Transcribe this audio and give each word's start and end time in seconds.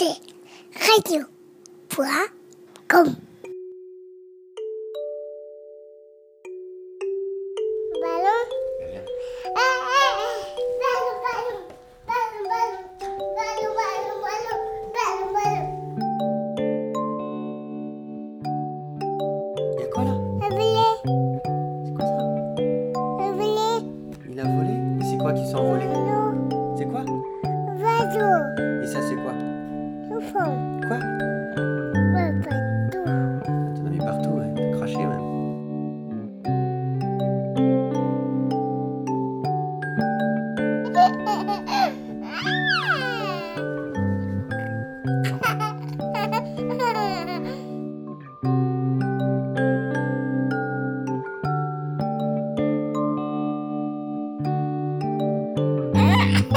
écoutez 0.00 0.20
radio.com. 0.88 1.30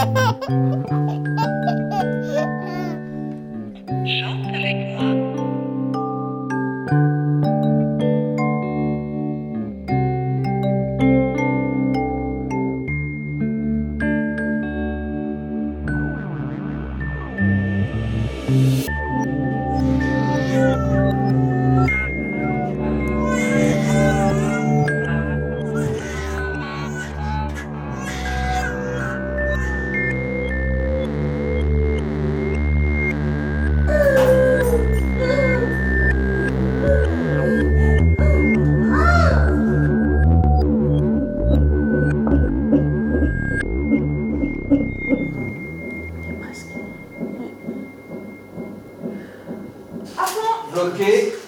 Ha 0.04 0.10
ha 0.16 0.54
ha! 1.38 1.43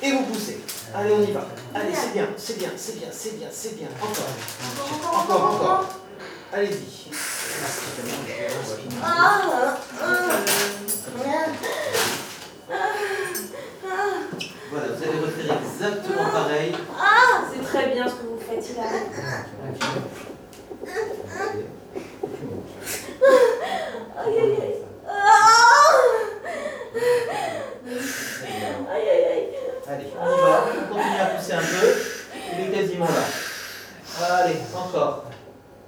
Et 0.06 0.12
vous 0.12 0.24
poussez. 0.24 0.60
Allez, 0.94 1.12
on 1.12 1.22
y 1.22 1.32
va. 1.32 1.48
Allez, 1.74 1.94
c'est 1.94 2.14
bien, 2.14 2.28
c'est 2.38 2.58
bien, 2.58 2.70
c'est 2.78 2.98
bien, 3.00 3.08
c'est 3.12 3.38
bien, 3.38 3.48
c'est 3.52 3.76
bien. 3.76 3.88
Encore. 4.02 4.30
Encore, 5.22 5.54
encore. 5.54 5.90
Allez-y. 6.54 7.12
Voilà, 14.72 14.88
vous 14.88 15.04
allez 15.04 15.20
refaire 15.20 15.58
exactement 15.64 16.30
pareil. 16.32 16.72
C'est 17.54 17.64
très 17.64 17.88
bien 17.94 18.08
ce 18.08 18.14
que 18.14 18.26
vous 18.28 18.40
faites, 18.40 18.70
il 18.70 18.80
a. 18.80 18.84
Aïe 24.22 24.40
aïe 24.40 24.58
aïe. 24.62 24.76
Aïe 28.92 29.10
aïe 29.10 29.26
aïe. 29.26 29.45
Allez, 29.88 30.08
on 30.20 30.26
y 30.26 30.40
va. 30.42 30.66
On 30.66 30.94
continue 30.94 31.22
à 31.22 31.26
pousser 31.26 31.54
un 31.54 31.60
peu. 31.60 31.88
Il 32.54 32.60
est 32.62 32.72
quasiment 32.72 33.06
là. 33.06 33.26
Allez, 34.28 34.58
encore. 34.76 35.26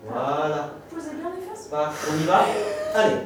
Voilà. 0.05 0.69
Posez 0.93 1.13
bien 1.15 1.29
les 1.35 1.41
fesses. 1.47 1.69
On 1.71 2.15
y 2.15 2.23
va 2.25 2.45
Allez. 2.93 3.21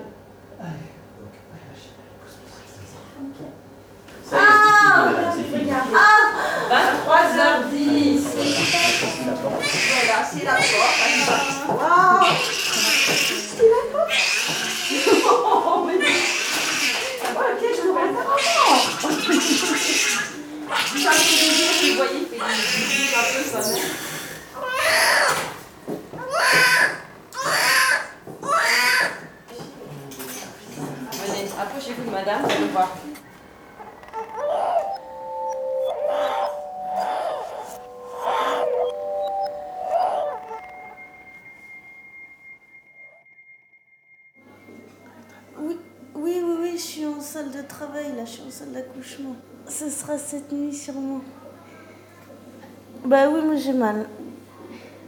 Ça 4.30 4.38
c'est 4.40 4.48
fini, 4.78 5.12
madame, 5.12 5.34
c'est 5.36 5.44
fini. 5.44 5.72
23h10. 6.72 8.22
Voilà, 9.92 10.18
c'est 10.32 10.46
la 10.46 10.54
porte. 10.54 11.00
Waouh. 11.68 12.32
C'est 13.58 13.70
la 13.70 13.82
porte. 13.92 14.14
Salle 49.12 49.24
d'accouchement. 49.24 49.36
Ce 49.68 49.90
sera 49.90 50.18
cette 50.18 50.52
nuit 50.52 50.74
sûrement. 50.74 51.22
Bah 53.06 53.30
oui, 53.30 53.42
moi 53.44 53.56
j'ai 53.56 53.74
mal. 53.74 54.08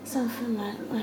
Ça 0.04 0.20
me 0.20 0.30
fait 0.30 0.48
mal, 0.48 0.76
ouais. 0.92 1.02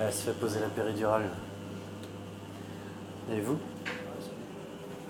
Elle 0.00 0.12
se 0.12 0.22
fait 0.22 0.38
poser 0.38 0.60
la 0.60 0.68
péridurale. 0.68 1.28
Et 3.30 3.40
vous? 3.40 3.58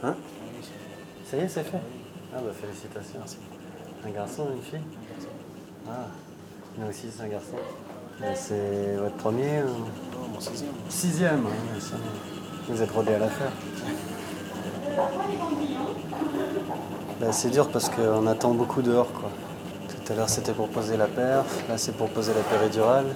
Hein? 0.03 0.15
Ça 1.25 1.37
y 1.37 1.41
est, 1.41 1.49
c'est 1.49 1.65
fait 1.65 1.81
Ah 2.35 2.41
bah 2.41 2.53
félicitations. 2.53 3.21
Un 4.05 4.11
garçon, 4.11 4.49
une 4.55 4.63
fille? 4.63 4.81
Ah, 5.89 6.07
nous 6.79 6.87
aussi 6.89 7.11
c'est 7.11 7.23
un 7.23 7.29
garçon. 7.29 7.57
C'est 8.35 8.97
votre 8.99 9.17
premier 9.17 9.63
ou... 9.63 10.33
Mon 10.33 10.41
sixième. 10.41 10.71
Sixième, 10.89 11.47
hein, 11.47 11.81
ça, 11.81 11.97
Vous 12.69 12.83
êtes 12.83 12.91
rodé 12.91 13.15
à 13.15 13.19
l'affaire. 13.19 13.53
Bah, 17.21 17.33
c'est 17.33 17.51
dur 17.51 17.69
parce 17.69 17.89
qu'on 17.89 18.27
attend 18.27 18.53
beaucoup 18.53 18.83
dehors 18.83 19.13
quoi. 19.13 19.31
Tout 19.89 20.13
à 20.13 20.17
l'heure 20.17 20.29
c'était 20.29 20.53
pour 20.53 20.69
poser 20.69 20.97
la 20.97 21.07
perf, 21.07 21.47
là 21.69 21.79
c'est 21.79 21.93
pour 21.93 22.09
poser 22.09 22.33
la 22.35 22.41
péridurale. 22.41 23.07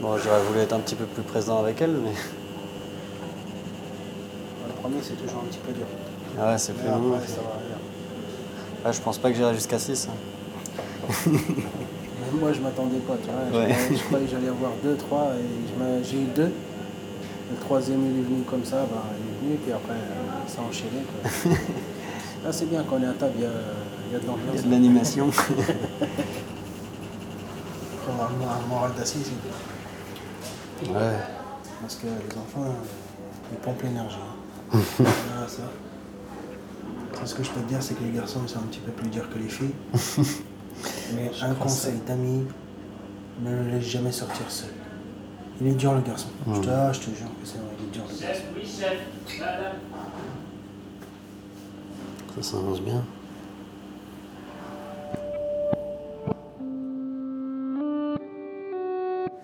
Bon 0.00 0.18
j'aurais 0.18 0.42
voulu 0.42 0.60
être 0.60 0.72
un 0.72 0.80
petit 0.80 0.96
peu 0.96 1.04
plus 1.04 1.22
présent 1.22 1.60
avec 1.60 1.80
elle 1.80 1.92
mais. 1.92 2.10
Le 4.66 4.72
premier, 4.82 5.02
c'est 5.02 5.14
toujours 5.14 5.42
un 5.44 5.46
petit 5.46 5.60
peu 5.60 5.72
dur. 5.72 5.86
Ah 6.38 6.50
ouais 6.50 6.58
c'est 6.58 6.72
plus 6.72 6.88
long. 6.88 7.14
après, 7.14 7.26
ça 7.28 7.36
va 7.36 7.54
aller. 7.54 7.74
Ah, 8.84 8.92
je 8.92 9.00
pense 9.00 9.18
pas 9.18 9.30
que 9.30 9.36
j'irai 9.36 9.54
jusqu'à 9.54 9.78
6. 9.78 10.08
Même 11.26 11.40
moi, 12.34 12.52
je 12.52 12.60
m'attendais 12.60 12.98
pas, 12.98 13.14
tu 13.22 13.28
vois. 13.30 13.60
Ouais. 13.60 13.68
Je, 13.68 13.74
croyais, 13.74 13.96
je 13.98 14.04
croyais 14.04 14.24
que 14.26 14.30
j'allais 14.32 14.48
avoir 14.48 14.72
deux, 14.82 14.96
trois, 14.96 15.32
et 15.38 16.04
j'ai 16.04 16.18
eu 16.18 16.26
deux. 16.34 16.52
Le 17.50 17.56
troisième, 17.60 18.00
il 18.04 18.18
est 18.20 18.22
venu 18.22 18.42
comme 18.48 18.64
ça, 18.64 18.86
bah, 18.90 19.04
il 19.12 19.26
est 19.32 19.38
venu, 19.48 19.58
puis 19.62 19.72
après, 19.72 19.92
euh, 19.94 20.46
ça 20.48 20.60
a 20.62 20.64
enchaîné. 20.68 21.02
quoi. 21.04 21.52
Là, 22.44 22.52
c'est 22.52 22.66
bien, 22.68 22.82
quand 22.88 22.96
on 22.98 23.02
est 23.02 23.06
à 23.06 23.12
table, 23.12 23.32
il 23.36 23.42
y 23.42 23.46
a, 23.46 23.50
il 24.08 24.12
y 24.12 24.16
a 24.16 24.18
de 24.18 24.24
Il 24.24 24.26
y 24.26 24.28
l'ambiance. 24.28 24.58
a 24.60 24.62
de 24.66 24.70
l'animation. 24.70 25.30
Pour 28.04 28.14
avoir 28.14 28.30
un 28.62 28.66
moral 28.68 28.92
d'acier, 28.96 29.20
c'est 29.24 30.90
bien. 30.90 31.00
ouais. 31.00 31.16
Parce 31.80 31.96
que 31.96 32.06
les 32.06 32.36
enfants, 32.38 32.74
ils 33.52 33.58
pompent 33.58 33.82
l'énergie. 33.82 34.16
hein. 34.72 34.78
Voilà, 34.98 35.48
ça. 35.48 35.62
Tout 37.12 37.26
ce 37.26 37.34
que 37.34 37.42
je 37.44 37.50
peux 37.50 37.60
te 37.60 37.68
dire, 37.68 37.82
c'est 37.82 37.94
que 37.94 38.02
les 38.04 38.10
garçons, 38.10 38.40
sont 38.46 38.58
un 38.58 38.62
petit 38.62 38.80
peu 38.80 38.90
plus 38.92 39.08
durs 39.08 39.28
que 39.30 39.38
les 39.38 39.48
filles. 39.48 39.74
Mais 41.16 41.30
un 41.42 41.54
conseil 41.54 41.94
d'amis, 42.06 42.46
ne 43.42 43.50
le 43.50 43.70
laisse 43.70 43.84
jamais 43.84 44.12
sortir 44.12 44.50
seul. 44.50 44.70
Il 45.60 45.68
est 45.68 45.72
dur 45.72 45.94
le 45.94 46.00
garçon. 46.00 46.28
Je, 46.52 46.60
te, 46.60 46.68
ah, 46.68 46.92
je 46.92 47.00
te 47.00 47.04
jure 47.10 47.28
que 47.40 47.46
c'est 47.46 47.58
vrai, 47.58 47.68
il 47.78 47.84
est 47.86 47.90
dur 47.90 48.02
le 48.08 48.20
garçon. 48.20 48.42
Ça 52.36 52.42
s'annonce 52.42 52.80
bien. 52.80 53.04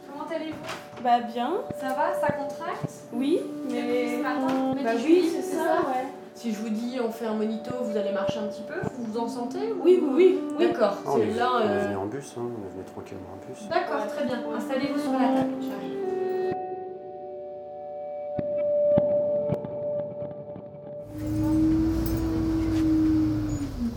Comment 0.06 0.26
allez 0.34 0.54
Bah 1.02 1.20
bien, 1.32 1.52
Ça 1.80 1.88
va, 1.88 2.12
ça 2.20 2.32
contracte? 2.32 2.90
Oui, 3.12 3.40
mais... 3.70 4.16
Ce 4.16 4.22
matin? 4.22 4.74
Bah 4.74 4.80
Mais 4.84 4.94
oui, 5.04 5.30
c'est 5.32 5.42
c'est 5.42 5.56
ça, 5.56 5.64
ça 5.64 5.88
ouais. 5.88 6.06
Si 6.40 6.52
je 6.54 6.58
vous 6.62 6.70
dis 6.70 6.98
on 7.04 7.10
fait 7.12 7.26
un 7.26 7.34
monito, 7.34 7.70
vous 7.82 7.98
allez 7.98 8.12
marcher 8.12 8.38
un 8.38 8.46
petit 8.46 8.62
peu, 8.62 8.72
vous 8.96 9.12
vous 9.12 9.18
en 9.18 9.28
sentez 9.28 9.72
ou- 9.74 9.82
Oui, 9.84 10.00
oui, 10.02 10.38
oui. 10.58 10.66
D'accord, 10.68 10.96
Ah, 11.04 11.10
on, 11.10 11.16
c'est 11.16 11.28
est, 11.28 11.34
là. 11.34 11.50
on 11.54 11.60
est 11.60 11.64
euh, 11.68 11.84
venu 11.84 11.96
en 11.96 12.06
bus, 12.06 12.34
hein, 12.38 12.40
on 12.40 12.66
est 12.66 12.72
venu 12.72 12.84
tranquillement 12.94 13.28
en 13.34 13.46
bus. 13.46 13.68
D'accord, 13.68 14.06
très 14.06 14.24
bien. 14.24 14.38
Installez-vous 14.56 15.00
sur 15.00 15.12
la 15.12 15.18
table. 15.18 15.52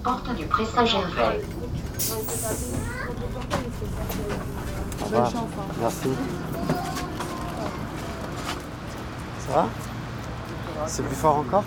Porte 0.04 0.36
du 0.36 0.46
Pré-Saint-Gervais. 0.46 1.42
Au 5.02 5.06
revoir. 5.06 5.32
Merci. 5.80 6.10
Ça 9.48 9.54
va? 9.56 9.68
C'est 10.88 11.04
plus 11.04 11.16
fort 11.16 11.38
encore? 11.38 11.64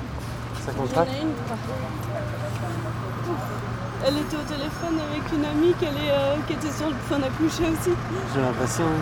Ça. 0.66 1.06
Elle 4.04 4.18
était 4.18 4.36
au 4.36 4.42
téléphone 4.42 4.98
avec 5.10 5.32
une 5.32 5.44
amie 5.44 5.74
est, 5.80 6.10
euh, 6.10 6.36
qui 6.46 6.54
était 6.54 6.72
sur 6.72 6.88
le 6.88 6.94
point 7.08 7.18
d'accoucher 7.18 7.64
aussi. 7.70 7.90
J'ai 8.34 8.40
l'impression. 8.40 8.84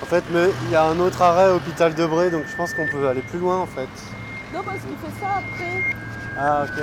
En 0.00 0.10
fait, 0.10 0.24
mais 0.30 0.48
il 0.64 0.70
y 0.70 0.74
a 0.74 0.84
un 0.84 0.98
autre 1.00 1.20
arrêt 1.20 1.50
hôpital 1.50 1.94
de 1.94 2.06
Bray, 2.06 2.30
donc 2.30 2.44
je 2.46 2.56
pense 2.56 2.72
qu'on 2.72 2.86
peut 2.86 3.06
aller 3.08 3.20
plus 3.20 3.38
loin 3.38 3.58
en 3.58 3.66
fait. 3.66 3.90
Non, 4.54 4.62
parce 4.64 4.78
qu'il 4.78 4.96
fait 4.96 5.20
ça 5.20 5.26
après. 5.36 5.82
Ah 6.38 6.64
ok. 6.64 6.82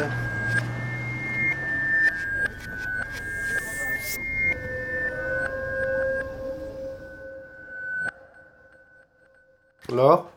Laure 9.95 10.29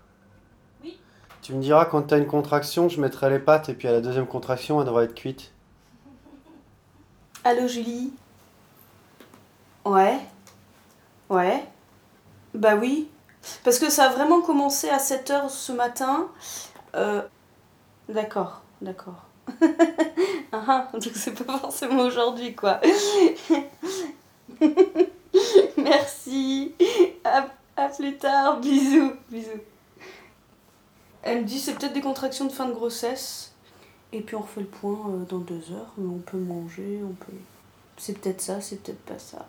Oui. 0.83 0.99
Tu 1.43 1.53
me 1.53 1.61
diras 1.61 1.85
quand 1.85 2.03
tu 2.03 2.15
as 2.15 2.19
une 2.19 2.27
contraction, 2.27 2.89
je 2.89 3.01
mettrai 3.01 3.29
les 3.31 3.39
pattes 3.39 3.69
et 3.69 3.75
puis 3.75 3.89
à 3.89 3.93
la 3.93 4.01
deuxième 4.01 4.27
contraction, 4.27 4.81
elle 4.81 4.87
devrait 4.87 5.05
être 5.05 5.15
cuite. 5.15 5.53
Allô, 7.45 7.67
Julie? 7.67 8.13
Ouais. 9.85 10.19
Ouais. 11.29 11.65
Bah 12.55 12.77
oui. 12.77 13.09
Parce 13.65 13.79
que 13.79 13.91
ça 13.91 14.05
a 14.05 14.09
vraiment 14.11 14.41
commencé 14.41 14.89
à 14.89 14.99
7h 14.99 15.49
ce 15.49 15.73
matin. 15.73 16.29
Euh... 16.95 17.23
D'accord, 18.09 18.63
d'accord. 18.81 19.25
ah, 20.53 20.65
ah, 20.67 20.89
donc 20.93 21.03
c'est 21.15 21.45
pas 21.45 21.59
forcément 21.59 22.03
aujourd'hui, 22.03 22.55
quoi. 22.55 22.81
Merci. 25.77 26.75
À, 27.25 27.47
à 27.79 27.89
plus 27.89 28.17
tard. 28.17 28.61
Bisous. 28.61 29.13
Bisous. 29.31 29.61
Elle 31.23 31.43
me 31.43 31.45
dit 31.45 31.59
c'est 31.59 31.75
peut-être 31.75 31.93
des 31.93 32.01
contractions 32.01 32.47
de 32.47 32.53
fin 32.53 32.67
de 32.67 32.73
grossesse. 32.73 33.53
Et 34.13 34.21
puis 34.21 34.37
on 34.37 34.41
refait 34.41 34.63
le 34.63 34.67
point 34.67 34.99
euh, 35.09 35.25
dans 35.29 35.39
deux 35.39 35.73
heures. 35.73 35.93
Mais 35.99 36.09
on 36.09 36.19
peut 36.19 36.39
manger, 36.39 37.01
on 37.05 37.13
peut. 37.13 37.33
C'est 37.97 38.19
peut-être 38.19 38.41
ça, 38.41 38.61
c'est 38.61 38.83
peut-être 38.83 39.05
pas 39.05 39.19
ça. 39.19 39.47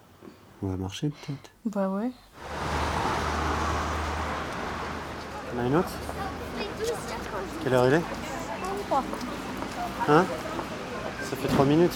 On 0.61 0.67
va 0.67 0.75
marcher 0.75 1.09
peut-être. 1.09 1.51
Bah 1.65 1.89
ouais. 1.89 2.11
On 5.55 5.59
a 5.59 5.63
une 5.63 5.75
autre? 5.77 5.89
Quelle 7.63 7.73
heure 7.73 7.87
il 7.87 7.93
est? 7.93 8.01
Hein? 10.07 10.25
Ça 11.23 11.35
fait 11.35 11.47
3 11.47 11.65
minutes. 11.65 11.93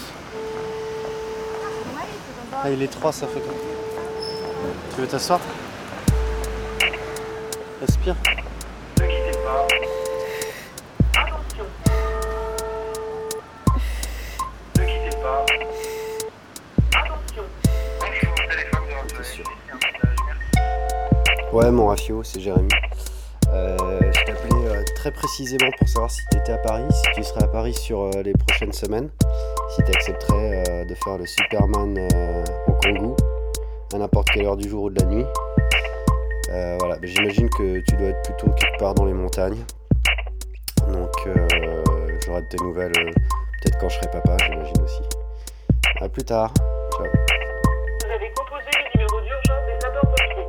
Ah, 2.52 2.70
il 2.70 2.80
est 2.82 2.88
3, 2.88 3.12
ça 3.12 3.26
fait 3.26 3.40
quoi 3.40 3.52
Tu 4.94 5.00
veux 5.00 5.06
t'asseoir? 5.06 5.40
Respire. 7.86 8.16
Ouais, 21.52 21.70
mon 21.70 21.88
Rafio, 21.88 22.22
c'est 22.22 22.40
Jérémy. 22.40 22.68
Euh, 23.52 23.76
je 24.00 24.24
t'appelais 24.24 24.66
euh, 24.66 24.82
très 24.96 25.10
précisément 25.12 25.70
pour 25.78 25.86
savoir 25.86 26.10
si 26.10 26.22
tu 26.32 26.38
étais 26.38 26.52
à 26.52 26.58
Paris, 26.58 26.84
si 26.90 27.02
tu 27.14 27.22
serais 27.22 27.44
à 27.44 27.48
Paris 27.48 27.74
sur 27.74 28.00
euh, 28.00 28.22
les 28.22 28.32
prochaines 28.32 28.72
semaines, 28.72 29.10
si 29.76 29.84
tu 29.84 29.92
accepterais 29.92 30.64
euh, 30.68 30.84
de 30.86 30.94
faire 30.94 31.18
le 31.18 31.26
Superman 31.26 32.08
au 32.66 32.72
Kangoo 32.82 33.14
à 33.92 33.98
n'importe 33.98 34.28
quelle 34.30 34.46
heure 34.46 34.56
du 34.56 34.70
jour 34.70 34.84
ou 34.84 34.90
de 34.90 35.00
la 35.00 35.06
nuit. 35.06 35.26
Euh, 36.54 36.76
voilà, 36.78 36.96
mais 37.00 37.08
j'imagine 37.08 37.50
que 37.50 37.80
tu 37.80 37.96
dois 37.96 38.10
être 38.10 38.22
plutôt 38.22 38.48
quelque 38.54 38.78
part 38.78 38.94
dans 38.94 39.06
les 39.06 39.12
montagnes. 39.12 39.64
Donc 40.86 41.10
euh, 41.26 41.48
j'aurai 42.24 42.42
de 42.42 42.46
tes 42.46 42.58
nouvelles 42.58 42.92
euh, 42.96 43.10
peut-être 43.10 43.78
quand 43.80 43.88
je 43.88 43.96
serai 43.96 44.08
papa, 44.12 44.36
j'imagine 44.44 44.82
aussi. 44.82 45.02
A 46.00 46.08
plus 46.08 46.22
tard. 46.22 46.54
Ciao. 46.92 47.06
Vous 47.06 48.12
avez 48.14 48.30
composé 48.36 48.70
le 48.70 48.98
numéro 49.00 49.20
d'urgence 49.20 49.66
des 49.66 49.80
sapeurs-pompiers. 49.80 50.46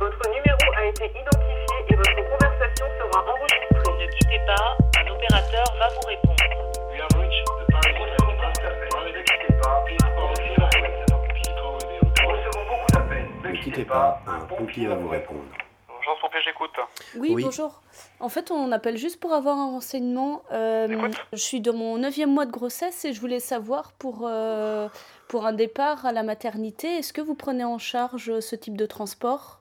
Votre 0.00 0.28
numéro 0.30 0.64
a 0.74 0.86
été 0.86 1.04
identifié 1.04 1.76
et 1.90 1.96
votre 1.96 2.30
conversation 2.30 2.86
sera 2.98 3.20
enregistrée. 3.20 3.92
Ne 4.00 4.06
quittez 4.10 4.40
pas, 4.46 4.76
un 4.96 5.10
opérateur 5.12 5.66
va 5.78 5.88
vous 5.88 6.08
répondre. 6.08 6.32
Ne 13.44 13.64
quittez 13.64 13.84
pas, 13.84 14.20
un 14.26 14.41
pompier 14.56 14.86
va 14.86 14.94
vous 14.96 15.08
répondre. 15.08 15.40
Bonjour, 15.88 16.18
pompier, 16.20 16.40
j'écoute. 16.44 16.70
Oui, 17.16 17.32
Oui. 17.34 17.44
bonjour. 17.44 17.80
En 18.20 18.28
fait, 18.28 18.50
on 18.50 18.72
appelle 18.72 18.96
juste 18.96 19.20
pour 19.20 19.32
avoir 19.32 19.56
un 19.58 19.70
renseignement. 19.70 20.42
Euh, 20.52 20.88
Écoute. 20.88 21.16
je 21.32 21.38
suis 21.38 21.60
dans 21.60 21.74
mon 21.74 21.96
neuvième 21.98 22.30
mois 22.32 22.46
de 22.46 22.50
grossesse 22.50 23.04
et 23.04 23.12
je 23.12 23.20
voulais 23.20 23.40
savoir 23.40 23.92
pour, 23.92 24.22
euh, 24.24 24.88
pour 25.28 25.46
un 25.46 25.52
départ 25.52 26.04
à 26.06 26.12
la 26.12 26.22
maternité, 26.22 26.98
est-ce 26.98 27.12
que 27.12 27.20
vous 27.20 27.34
prenez 27.34 27.64
en 27.64 27.78
charge 27.78 28.40
ce 28.40 28.56
type 28.56 28.76
de 28.76 28.86
transport? 28.86 29.60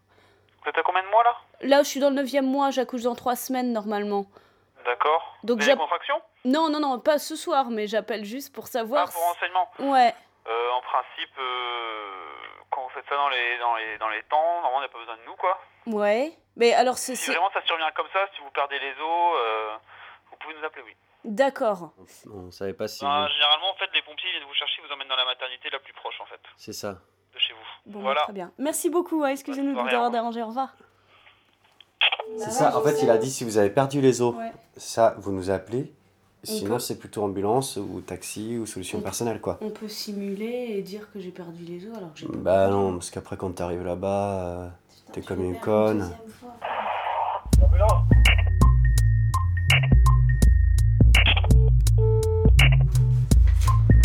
Vous 0.64 0.70
êtes 0.70 0.78
à 0.78 0.84
combien 0.84 1.04
de 1.04 1.08
mois 1.10 1.24
là? 1.24 1.36
Là, 1.62 1.84
je 1.84 1.88
suis 1.90 2.00
dans 2.00 2.10
le 2.10 2.16
neuvième 2.16 2.46
mois, 2.46 2.72
j'accouche 2.72 3.04
dans 3.04 3.16
trois 3.16 3.36
semaines 3.36 3.72
normalement. 3.72 4.26
D'accord. 4.86 5.38
Donc 5.44 5.60
Des 5.60 5.66
j'app- 5.66 5.78
contractions 5.78 6.20
Non, 6.44 6.70
non, 6.70 6.80
non, 6.80 7.00
pas 7.00 7.20
ce 7.20 7.36
soir, 7.36 7.70
mais 7.70 7.86
j'appelle 7.88 8.26
juste 8.26 8.54
pour 8.54 8.64
Ah, 8.66 8.72
savoir. 8.72 9.12
pour 9.12 9.22
renseignement. 9.24 9.70
Ouais. 9.80 10.14
Euh, 10.48 10.70
en 10.76 10.82
principe, 10.82 11.38
euh, 11.40 12.61
quand 12.72 12.82
vous 12.84 12.90
faites 12.90 13.06
ça 13.08 13.16
dans 13.16 13.30
les, 13.30 13.58
dans 13.60 13.76
les, 13.76 13.98
dans 14.00 14.10
les 14.10 14.24
temps, 14.24 14.62
normalement, 14.62 14.78
on 14.78 14.82
n'a 14.82 14.88
pas 14.88 14.98
besoin 15.00 15.18
de 15.18 15.26
nous, 15.26 15.36
quoi. 15.36 15.60
Ouais. 15.88 16.34
Mais 16.56 16.74
alors, 16.74 16.98
c'est. 16.98 17.16
Si 17.16 17.30
vraiment 17.32 17.50
ça 17.54 17.62
survient 17.66 17.92
comme 17.96 18.08
ça, 18.14 18.20
si 18.36 18.42
vous 18.42 18.50
perdez 18.52 18.80
les 18.80 18.92
os, 18.92 19.34
euh, 19.36 19.76
vous 20.32 20.38
pouvez 20.38 20.56
nous 20.56 20.66
appeler, 20.66 20.84
oui. 20.86 20.96
D'accord. 21.24 21.92
On 22.34 22.44
ne 22.48 22.52
savait 22.52 22.74
pas 22.74 22.88
si. 22.88 23.04
Ben, 23.06 23.28
généralement, 23.28 23.70
en 23.72 23.76
fait, 23.76 23.90
les 23.94 24.02
pompiers 24.02 24.32
viennent 24.32 24.48
vous 24.48 24.54
chercher, 24.56 24.82
vous 24.82 24.92
emmènent 24.94 25.08
dans 25.08 25.16
la 25.16 25.26
maternité 25.26 25.70
la 25.70 25.80
plus 25.80 25.94
proche, 25.94 26.20
en 26.20 26.26
fait, 26.26 26.40
C'est 26.58 26.74
ça. 26.74 26.94
de 27.34 27.40
chez 27.40 27.54
vous. 27.54 27.60
Bon, 27.92 28.00
bah, 28.00 28.04
voilà. 28.06 28.22
très 28.24 28.34
bien. 28.34 28.52
Merci 28.58 28.90
beaucoup. 28.90 29.24
hein, 29.24 29.30
Excusez-nous 29.30 29.76
de 29.76 29.80
vous 29.80 29.88
avoir 29.88 30.10
dérangé. 30.12 30.42
Au 30.42 30.48
revoir. 30.48 30.70
C'est 32.38 32.52
ça. 32.52 32.76
En 32.78 32.82
fait, 32.82 33.02
il 33.04 33.10
a 33.10 33.18
dit 33.18 33.30
si 33.30 33.44
vous 33.44 33.58
avez 33.58 33.70
perdu 33.70 34.02
les 34.02 34.22
os, 34.22 34.34
Ouais. 34.36 34.52
ça, 34.78 35.14
vous 35.18 35.32
nous 35.32 35.50
appelez. 35.52 35.94
Sinon, 36.44 36.76
peut- 36.76 36.80
c'est 36.80 36.98
plutôt 36.98 37.24
ambulance 37.24 37.78
ou 37.78 38.02
taxi 38.02 38.58
ou 38.58 38.66
solution 38.66 38.98
On- 39.00 39.02
personnelle, 39.02 39.40
quoi. 39.42 39.60
On 39.62 39.70
peut 39.70 39.88
simuler 39.88 40.68
et 40.78 40.82
dire 40.82 41.08
que 41.14 41.20
j'ai 41.20 41.30
perdu 41.32 41.64
les 41.66 41.86
os 41.88 41.96
alors 41.96 42.12
que 42.14 42.20
j'ai 42.20 42.28
pas 42.28 42.38
Bah 42.38 42.68
non, 42.70 42.94
parce 42.94 43.12
qu'après, 43.12 43.38
quand 43.38 43.52
t'arrives 43.54 43.84
là-bas, 43.84 44.40
euh, 44.40 44.68
t'es 45.14 45.22
comme 45.22 45.44
une 45.44 45.60
conne. 45.60 46.10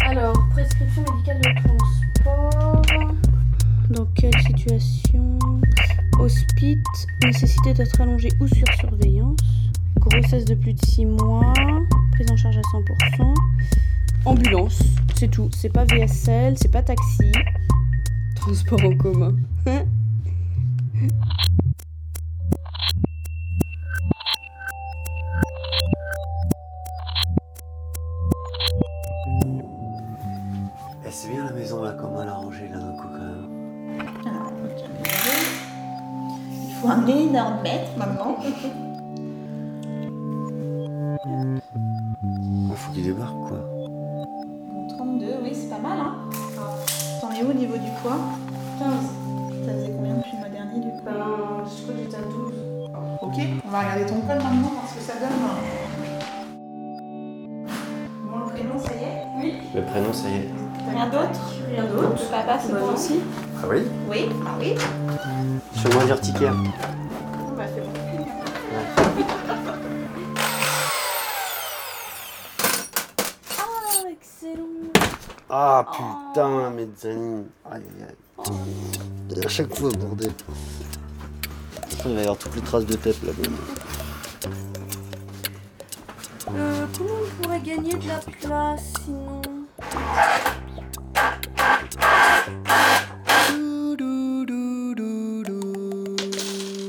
Alors, 0.04 0.34
prescription 0.50 1.02
médicale 1.12 1.40
de 1.40 1.62
transport. 1.62 2.82
Dans 3.90 4.06
quelle 4.14 4.38
situation 4.42 5.38
Hospice, 6.18 6.78
nécessité 7.22 7.74
d'être 7.74 8.00
allongé 8.00 8.28
ou 8.40 8.46
sur 8.48 8.66
surveillance. 8.78 9.36
Grossesse 9.98 10.44
de 10.44 10.54
plus 10.54 10.72
de 10.74 10.84
6 10.84 11.06
mois. 11.06 11.52
Prise 12.16 12.30
en 12.30 12.36
charge 12.38 12.56
à 12.56 12.62
100%. 12.62 13.34
Ambulance, 14.24 14.82
c'est 15.16 15.30
tout. 15.30 15.50
C'est 15.52 15.68
pas 15.68 15.84
VSL, 15.84 16.56
c'est 16.56 16.72
pas 16.72 16.82
taxi. 16.82 17.30
Transport 18.34 18.82
en 18.84 18.96
commun. 18.96 19.36
Il 45.66 45.72
faut 45.72 45.76
qu'il 45.78 46.52
débarque 46.52 46.86
quoi. 47.20 47.28
32. 47.30 47.36
est 47.36 47.42
où 47.44 47.50
au 47.50 47.54
niveau 47.54 47.76
du 47.76 47.90
poids? 48.02 48.18
15. 48.78 48.88
Ça 49.66 49.72
faisait 49.72 49.90
combien 49.96 50.14
depuis 50.14 50.32
le 50.32 50.38
mois 50.38 50.48
dernier 50.48 50.80
du 50.80 50.90
coup? 50.90 51.00
Ben, 51.04 51.12
je 51.12 51.82
crois 51.82 51.94
que 51.94 52.00
j'étais 52.00 52.16
à 52.16 52.20
12. 52.20 52.54
Ok, 53.22 53.34
on 53.64 53.68
va 53.70 53.78
regarder 53.80 54.06
ton 54.06 54.20
col 54.20 54.36
maintenant, 54.36 54.70
voir 54.70 54.84
ce 54.88 54.94
que 54.94 55.00
ça 55.00 55.14
donne. 55.18 55.38
Bon, 58.24 58.38
le 58.44 58.52
prénom, 58.52 58.78
ça 58.78 58.92
y 58.94 59.02
est? 59.02 59.22
Oui. 59.38 59.54
Le 59.74 59.82
prénom, 59.82 60.12
ça 60.12 60.28
y 60.28 60.34
est. 60.34 60.48
Rien 60.92 61.06
d'autre? 61.06 61.40
Rien 61.68 61.84
d'autre? 61.84 62.22
Le 62.22 62.30
papa, 62.30 62.58
c'est 62.62 62.72
Bah 62.72 62.78
toi 62.78 62.88
non. 62.88 62.94
aussi? 62.94 63.20
Ah 63.60 63.66
oui? 63.68 63.78
Oui, 64.08 64.28
ah 64.46 64.50
oui. 64.60 64.74
Chemin 65.74 66.04
d'urticaire. 66.04 66.54
Bah, 66.54 66.86
Ah 75.58 75.86
putain, 75.90 76.68
mezzanine. 76.68 77.46
Aïe 77.72 77.80
aïe 77.98 78.08
aïe. 78.44 79.40
À 79.42 79.48
chaque 79.48 79.74
fois, 79.74 79.88
bordel. 79.98 80.30
Il 82.04 82.12
va 82.14 82.18
y 82.18 82.22
avoir 82.24 82.36
toutes 82.36 82.56
les 82.56 82.60
traces 82.60 82.84
de 82.84 82.94
tête 82.94 83.16
là-bas. 83.22 83.48
Euh, 86.54 86.86
comment 86.98 87.10
on 87.22 87.42
pourrait 87.42 87.60
gagner 87.60 87.94
de 87.94 88.06
la 88.06 88.18
place 88.38 88.92
sinon 89.02 89.40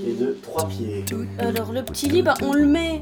Les 0.05 0.13
deux, 0.13 0.37
trois 0.43 0.67
pieds. 0.67 1.05
Alors 1.39 1.71
le 1.71 1.85
petit 1.85 2.09
lit, 2.09 2.21
bah, 2.21 2.33
on 2.41 2.51
le 2.51 2.65
met 2.65 3.01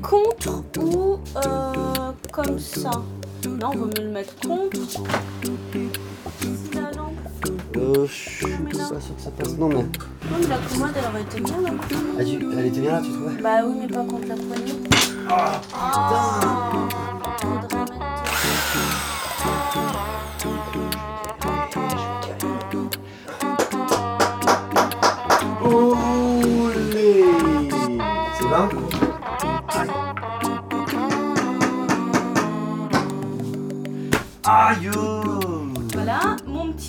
contre 0.00 0.64
ou 0.78 1.18
euh, 1.36 2.12
comme 2.32 2.58
ça? 2.58 2.90
Non, 3.48 3.70
on 3.72 3.76
vaut 3.76 3.86
mieux 3.86 4.04
le 4.04 4.10
mettre 4.10 4.34
contre. 4.46 4.76
Si 4.88 4.98
la 6.74 6.90
lampe. 6.92 7.12
Euh, 7.76 8.06
je 8.06 8.12
suis 8.12 8.46
pas 8.46 9.00
sûr 9.00 9.16
que 9.16 9.22
ça 9.22 9.30
passe. 9.30 9.56
Non 9.58 9.68
mais. 9.68 9.74
Non, 9.74 9.82
mais 10.40 10.46
la 10.46 10.56
commode, 10.58 10.90
elle 10.96 11.10
aurait 11.10 11.22
été 11.22 11.40
bien 11.40 11.60
là. 11.62 11.70
Ah, 12.18 12.24
tu- 12.24 12.58
Elle 12.58 12.66
était 12.66 12.80
bien 12.80 12.92
là, 12.92 13.02
tu 13.04 13.10
trouvais? 13.12 13.42
Bah 13.42 13.50
oui, 13.66 13.74
mais 13.80 13.86
pas 13.88 14.04
contre 14.04 14.28
la 14.28 14.34
poignée. 14.36 14.74
Ah, 15.28 15.60
Faudrait 15.70 16.63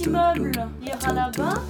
petit 0.06 0.10
meuble 0.10 0.52
ira 0.86 1.14
là-bas. 1.14 1.62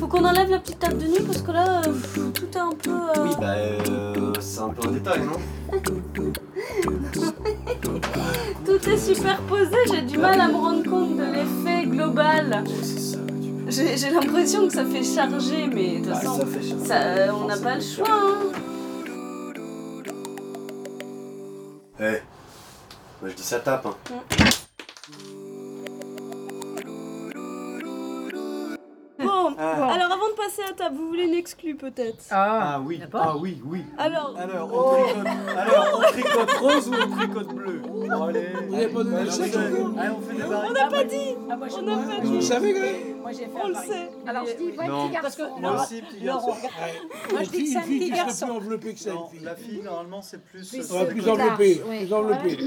Faut 0.00 0.08
qu'on 0.08 0.24
enlève 0.24 0.50
la 0.50 0.58
petite 0.58 0.80
table 0.80 0.98
de 0.98 1.04
nuit 1.06 1.22
parce 1.24 1.42
que 1.42 1.52
là, 1.52 1.80
euh, 1.86 2.30
tout 2.34 2.48
est 2.52 2.56
un 2.56 2.72
peu. 2.72 2.90
euh, 2.90 3.24
Oui, 3.24 3.30
bah, 3.40 3.54
euh, 3.56 4.32
c'est 4.40 4.60
un 4.60 4.70
peu 4.70 4.88
un 4.88 4.90
détail, 4.92 5.20
non 5.20 5.38
Tout 8.66 8.88
est 8.90 8.98
superposé, 8.98 9.76
j'ai 9.92 10.02
du 10.02 10.18
mal 10.18 10.40
à 10.40 10.48
me 10.48 10.54
rendre 10.56 10.82
compte 10.90 11.16
de 11.16 11.22
l'effet 11.22 11.86
global. 11.86 12.64
J'ai 13.68 14.10
l'impression 14.10 14.66
que 14.66 14.72
ça 14.74 14.84
fait 14.84 15.04
charger, 15.04 15.68
mais 15.72 15.98
de 16.00 16.04
toute 16.06 16.14
façon, 16.14 16.40
charger. 16.40 16.74
ça, 16.84 16.96
euh, 17.02 17.30
on 17.32 17.46
n'a 17.46 17.56
pas 17.56 17.76
le 17.76 17.80
choix. 17.80 18.06
Hein. 18.10 18.52
Eh, 21.98 22.20
moi 23.22 23.30
je 23.30 23.34
dis 23.34 23.42
ça 23.42 23.60
tape, 23.60 23.86
hein. 23.86 23.94
Bon, 29.56 29.62
alors 29.88 30.12
avant 30.12 30.28
de 30.28 30.34
passer 30.36 30.62
à 30.68 30.72
table, 30.74 30.96
vous 30.96 31.08
voulez 31.08 31.24
une 31.24 31.34
exclue 31.34 31.76
peut-être? 31.76 32.24
Ah 32.30 32.78
oui, 32.84 33.00
ah 33.14 33.36
oui, 33.38 33.62
oui. 33.64 33.84
Alors, 33.96 34.34
Alors, 34.38 34.70
on 34.72 35.02
tricote, 35.02 35.26
alors, 35.56 35.98
on 35.98 36.12
tricote 36.12 36.50
rose 36.60 36.88
ou 36.88 36.92
on 36.94 37.16
tricote 37.16 37.54
bleu? 37.54 37.82
Allez. 38.28 38.48
Vous 38.68 38.72
n'avez 38.76 38.88
pas 38.88 39.04
donné 39.04 39.24
le 39.24 39.30
chèque 39.30 39.54
encore 39.56 39.98
Allez, 39.98 40.10
on 40.10 40.20
fait 40.20 40.36
des 40.36 40.42
on 40.44 40.48
barils. 40.50 40.72
n'a 40.74 40.86
pas 40.88 41.04
dit 41.04 41.34
Ah, 41.50 41.56
moi, 41.56 41.68
j'ai 41.68 41.76
On 41.76 41.82
n'a 41.82 41.96
pas 41.96 42.20
Vous 42.22 42.32
le 42.32 42.38
dit 42.38 42.42
savez 42.46 42.74
quand 42.74 42.80
même 42.80 43.20
Moi, 43.22 43.32
j'ai 43.32 43.38
fait 43.46 43.50
On 43.62 43.68
le 43.68 43.74
sait 43.74 44.10
Alors, 44.26 44.44
je 44.46 44.56
dis, 44.56 44.78
ouais, 44.78 44.88
Non. 44.88 45.06
petit 45.08 45.12
garçon. 45.14 45.42
Moi 45.58 45.70
Non, 45.70 45.82
aussi, 45.82 46.02
petit 46.02 46.18
non, 46.20 46.24
garçon. 46.26 46.50
regarde. 46.50 47.32
Moi, 47.32 47.42
je 47.42 47.48
dis 47.50 47.64
que 47.64 47.68
c'est 47.70 47.76
un 47.76 47.80
Une 47.80 47.86
fille 47.86 47.98
petit 47.98 48.04
qui 48.10 48.16
serait 48.16 48.26
garçon. 48.26 48.46
plus 48.46 48.54
enveloppée 48.56 48.94
que 48.94 49.00
ça, 49.00 49.10
Non, 49.12 49.24
une 49.32 49.36
fille. 49.38 49.44
la 49.46 49.56
fille, 49.56 49.82
normalement, 49.82 50.22
c'est 50.22 50.44
plus... 50.44 50.68
Plus, 50.68 50.90
Ouais, 50.92 51.06
plus 51.06 51.22
plus 51.22 51.30
enveloppée, 51.30 51.76
plus 51.76 52.12
enveloppée. 52.12 52.58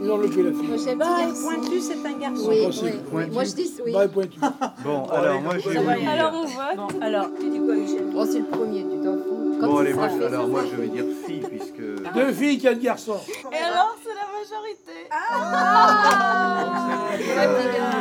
La 0.00 0.52
fille. 0.52 0.68
Moi, 0.68 0.78
c'est 0.78 0.90
un 0.92 0.96
petit 0.96 0.98
garçon. 0.98 1.42
Pointu, 1.44 1.80
c'est 1.80 2.06
un 2.06 2.18
garçon. 2.18 2.48
Oui, 2.48 2.66
Oui. 3.12 3.22
Moi, 3.32 3.44
je 3.44 3.52
dis 3.54 3.70
oui. 3.84 3.92
Bah, 3.92 4.08
pointu. 4.08 4.38
Bon, 4.84 5.04
alors, 5.06 5.40
moi, 5.42 5.54
j'ai... 5.58 5.76
Alors 6.06 6.32
on 6.34 6.44
vote. 6.46 7.02
Alors, 7.02 7.26
tu 7.38 7.50
dis 7.50 7.58
quoi, 7.58 7.74
Michel 7.74 8.04
Oh, 8.16 8.24
c'est 8.24 8.38
le 8.38 8.44
premier, 8.46 8.82
tu 8.82 8.96
t'en 9.04 9.14
fous. 9.18 9.56
Quand 9.60 9.66
Bon, 9.66 9.76
allez, 9.78 9.92
moi, 9.92 10.08
je- 10.08 10.16
fait, 10.18 10.24
alors 10.24 10.48
moi 10.48 10.62
je 10.70 10.76
vais 10.80 10.88
dire 10.88 11.04
fille, 11.26 11.40
puisque. 11.46 12.14
Deux 12.14 12.32
filles, 12.32 12.58
quatre 12.58 12.80
garçons. 12.80 13.18
Et 13.52 13.56
alors, 13.62 13.94
c'est 14.02 14.14
la 14.14 14.26
majorité. 14.32 15.08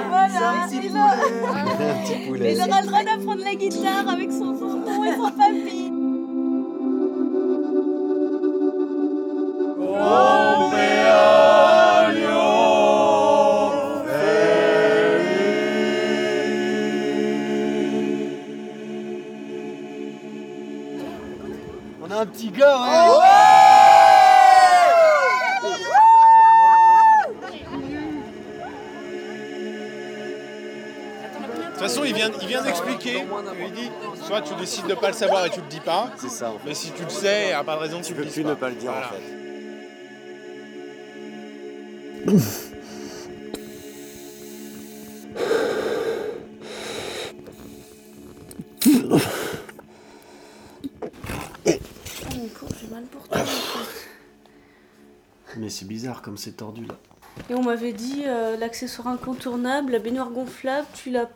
Voilà, 0.10 0.28
il, 0.32 0.38
a- 0.38 0.50
Un 0.52 0.68
petit 0.68 2.14
il 2.22 2.28
poulet. 2.28 2.58
aura 2.62 2.82
le 2.82 2.88
droit 2.88 3.04
d'apprendre 3.04 3.44
la 3.44 3.56
guitare 3.56 4.08
avec 4.10 4.32
son 4.32 4.54
tonton 4.54 5.04
et 5.04 5.16
son 5.16 5.32
papy. 5.32 5.89
Gars, 22.60 23.18
ouais 23.18 24.50
De 31.64 31.86
toute 31.86 31.88
façon, 31.88 32.04
il 32.04 32.14
vient, 32.14 32.30
il 32.42 32.48
vient 32.48 32.62
d'expliquer. 32.62 33.24
Il 33.66 33.72
dit 33.72 33.90
soit 34.26 34.42
tu 34.42 34.54
décides 34.56 34.88
de 34.88 34.96
pas 34.96 35.08
le 35.08 35.14
savoir 35.14 35.46
et 35.46 35.50
tu 35.50 35.62
le 35.62 35.68
dis 35.68 35.80
pas, 35.80 36.10
C'est 36.18 36.30
ça, 36.30 36.50
en 36.50 36.54
fait. 36.60 36.68
mais 36.68 36.74
si 36.74 36.92
tu 36.92 37.04
le 37.04 37.10
sais, 37.10 37.44
il 37.44 37.48
n'y 37.48 37.54
a 37.54 37.64
pas 37.64 37.76
de 37.76 37.80
raison 37.82 38.00
que 38.02 38.06
tu 38.06 38.14
Tu 38.14 38.20
peux 38.22 38.28
plus 38.28 38.44
pas. 38.44 38.50
ne 38.50 38.54
pas 38.56 38.70
le 38.70 38.76
dire, 38.76 38.92
Voilà. 38.92 39.08
en 39.08 39.12
fait. 39.12 39.24
J'ai 52.80 52.88
mal 52.88 53.04
pour 53.06 53.28
toi. 53.28 53.38
Mais 55.58 55.70
c'est 55.70 55.86
bizarre 55.86 56.22
comme 56.22 56.38
c'est 56.38 56.54
tordu, 56.54 56.86
là. 56.86 56.96
Et 57.50 57.54
on 57.56 57.64
m'avait 57.64 57.94
dit 57.94 58.24
euh, 58.26 58.56
l'accessoire 58.58 59.08
incontournable, 59.08 59.92
la 59.94 60.00
baignoire 60.00 60.30
gonflable, 60.30 60.88
tu 60.94 61.10
la, 61.10 61.30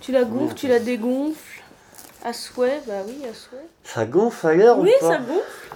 tu 0.00 0.12
la 0.12 0.24
gonfles, 0.24 0.54
tu 0.54 0.68
la 0.68 0.78
dégonfles. 0.78 1.62
À 2.24 2.32
souhait, 2.32 2.80
bah 2.86 3.02
oui, 3.06 3.16
à 3.28 3.34
souhait. 3.34 3.66
Ça 3.84 4.04
gonfle 4.06 4.46
ailleurs 4.46 4.78
Oui, 4.78 4.92
ou 4.96 5.00
pas 5.00 5.08
ça 5.08 5.18
gonfle. 5.18 5.74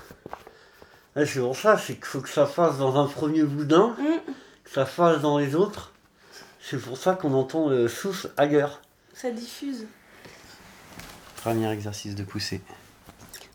Ouais, 1.17 1.27
C'est 1.27 1.41
pour 1.41 1.57
ça, 1.57 1.77
c'est 1.79 1.95
qu'il 1.95 2.05
faut 2.05 2.21
que 2.21 2.29
ça 2.29 2.47
fasse 2.47 2.79
dans 2.79 2.97
un 3.03 3.07
premier 3.09 3.43
boudin, 3.43 3.97
Mm. 3.99 4.33
que 4.65 4.71
ça 4.71 4.87
fasse 4.87 5.21
dans 5.21 5.39
les 5.39 5.55
autres. 5.55 5.93
C'est 6.61 6.79
pour 6.79 6.97
ça 6.99 7.15
qu'on 7.15 7.33
entend 7.35 7.69
le 7.69 7.89
souffle 7.89 8.31
ailleurs. 8.37 8.81
Ça 9.15 9.31
diffuse. 9.31 9.87
Premier 11.43 11.71
exercice 11.73 12.15
de 12.15 12.23
poussée. 12.23 12.61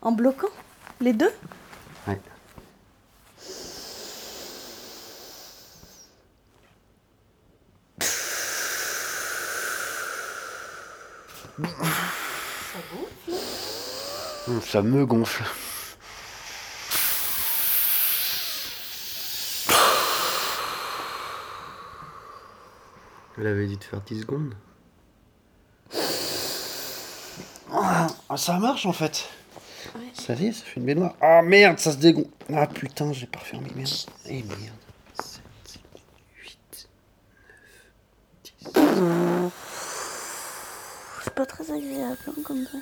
En 0.02 0.12
bloquant? 0.12 0.48
Les 1.02 1.14
deux? 1.14 1.32
Ouais. 2.08 2.20
Hum, 14.48 14.62
Ça 14.62 14.82
me 14.82 15.06
gonfle. 15.06 15.44
Elle 23.38 23.48
avait 23.48 23.68
dit 23.68 23.78
de 23.78 23.84
faire 23.84 24.02
10 24.02 24.22
secondes. 24.22 24.54
Ah, 27.74 28.08
ça 28.38 28.58
marche 28.60 28.86
en 28.86 28.94
fait. 28.94 29.28
Ça 30.14 30.34
y 30.34 30.48
est, 30.48 30.52
ça 30.52 30.64
fait 30.66 30.80
une 30.80 30.86
baignoire. 30.86 31.16
Ah 31.22 31.42
merde, 31.42 31.80
ça 31.80 31.92
se 31.92 31.98
dégonfle. 31.98 32.30
Ah 32.54 32.68
putain, 32.68 33.12
j'ai 33.14 33.28
pas 33.28 33.40
refermé, 33.40 33.70
merde. 33.76 33.90
Eh 34.28 34.44
merde. 34.44 34.60
7, 35.24 35.42
8. 36.44 36.90
C'est 41.24 41.34
pas 41.34 41.46
très 41.46 41.72
agréable 41.72 42.18
hein, 42.28 42.34
comme 42.44 42.66
ça. 42.66 42.78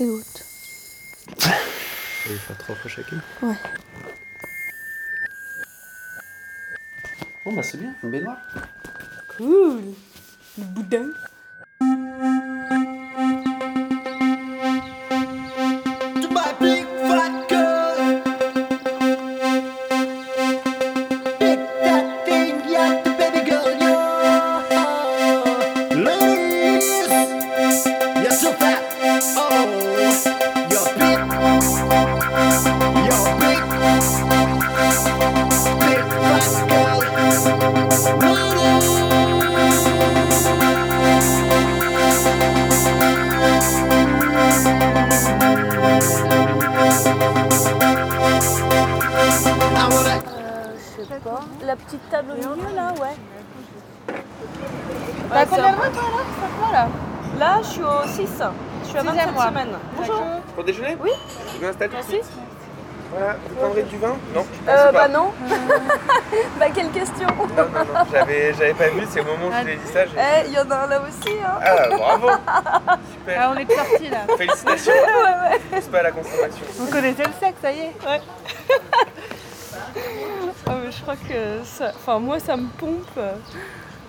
Et 0.00 0.04
haute. 0.04 0.44
On 2.26 2.30
va 2.32 2.38
faire 2.38 2.58
trois 2.58 2.74
fois 2.74 2.90
chacune 2.90 3.22
Ouais. 3.42 3.54
Bon 7.44 7.52
bah 7.52 7.62
c'est 7.62 7.78
bien, 7.78 7.94
une 8.02 8.10
baignoire. 8.10 8.38
Cool. 9.36 9.82
Le 10.58 10.64
boudin. 10.64 11.10
6. 58.26 58.42
Je 58.82 58.88
suis 58.88 58.98
à 58.98 59.00
Sixième 59.00 59.16
27 59.16 59.32
mois. 59.34 59.48
semaines. 59.48 59.68
Bonjour. 59.96 60.22
Pour 60.54 60.64
déjeuner 60.64 60.96
Oui. 61.02 61.10
Je 61.54 61.58
vous 61.60 61.66
installe 61.70 61.88
tout 61.88 61.94
de 61.96 62.00
Merci. 62.00 62.10
suite. 62.12 62.24
Voilà, 63.16 63.36
vous 63.48 63.54
prendrez 63.54 63.82
du 63.84 63.96
vin 63.98 64.16
Non 64.34 64.44
je 64.52 64.66
pense 64.66 64.74
Euh, 64.80 64.86
pas. 64.86 64.92
bah 64.92 65.08
non. 65.08 65.30
bah 66.58 66.66
quelle 66.74 66.90
question 66.90 67.28
Non, 67.28 67.46
non, 67.72 67.84
non, 67.94 68.00
j'avais, 68.10 68.52
j'avais 68.54 68.74
pas 68.74 68.88
vu, 68.88 69.06
c'est 69.08 69.20
au 69.20 69.24
moment 69.24 69.46
où 69.46 69.52
je 69.52 69.62
vous 69.62 69.68
ai 69.68 69.76
dit 69.76 69.92
ça. 69.92 70.04
j'ai- 70.06 70.16
Eh, 70.18 70.48
il 70.48 70.52
y 70.52 70.58
en 70.58 70.68
a 70.68 70.74
un 70.74 70.86
là 70.88 71.00
aussi. 71.00 71.34
Hein. 71.44 71.60
Ah, 71.62 71.88
bravo 71.96 72.28
Super 73.12 73.40
Ah, 73.40 73.52
on 73.54 73.56
est 73.56 73.70
sortis 73.72 74.08
là. 74.08 74.18
Félicitations 74.36 74.92
ouais, 74.92 75.50
ouais. 75.52 75.60
C'est 75.80 75.90
pas 75.92 75.98
à 76.00 76.02
la 76.02 76.10
consommation. 76.10 76.64
Vous 76.76 76.86
connaissez 76.90 77.22
le 77.22 77.32
sexe, 77.38 77.58
ça 77.62 77.70
y 77.70 77.78
est 77.80 77.92
Ouais. 78.04 78.20
Ah, 80.66 80.72
mais 80.82 80.90
je 80.90 81.02
crois 81.02 81.14
que 81.16 81.62
ça. 81.64 81.92
Enfin, 81.94 82.18
moi, 82.18 82.40
ça 82.40 82.56
me 82.56 82.66
pompe 82.78 83.06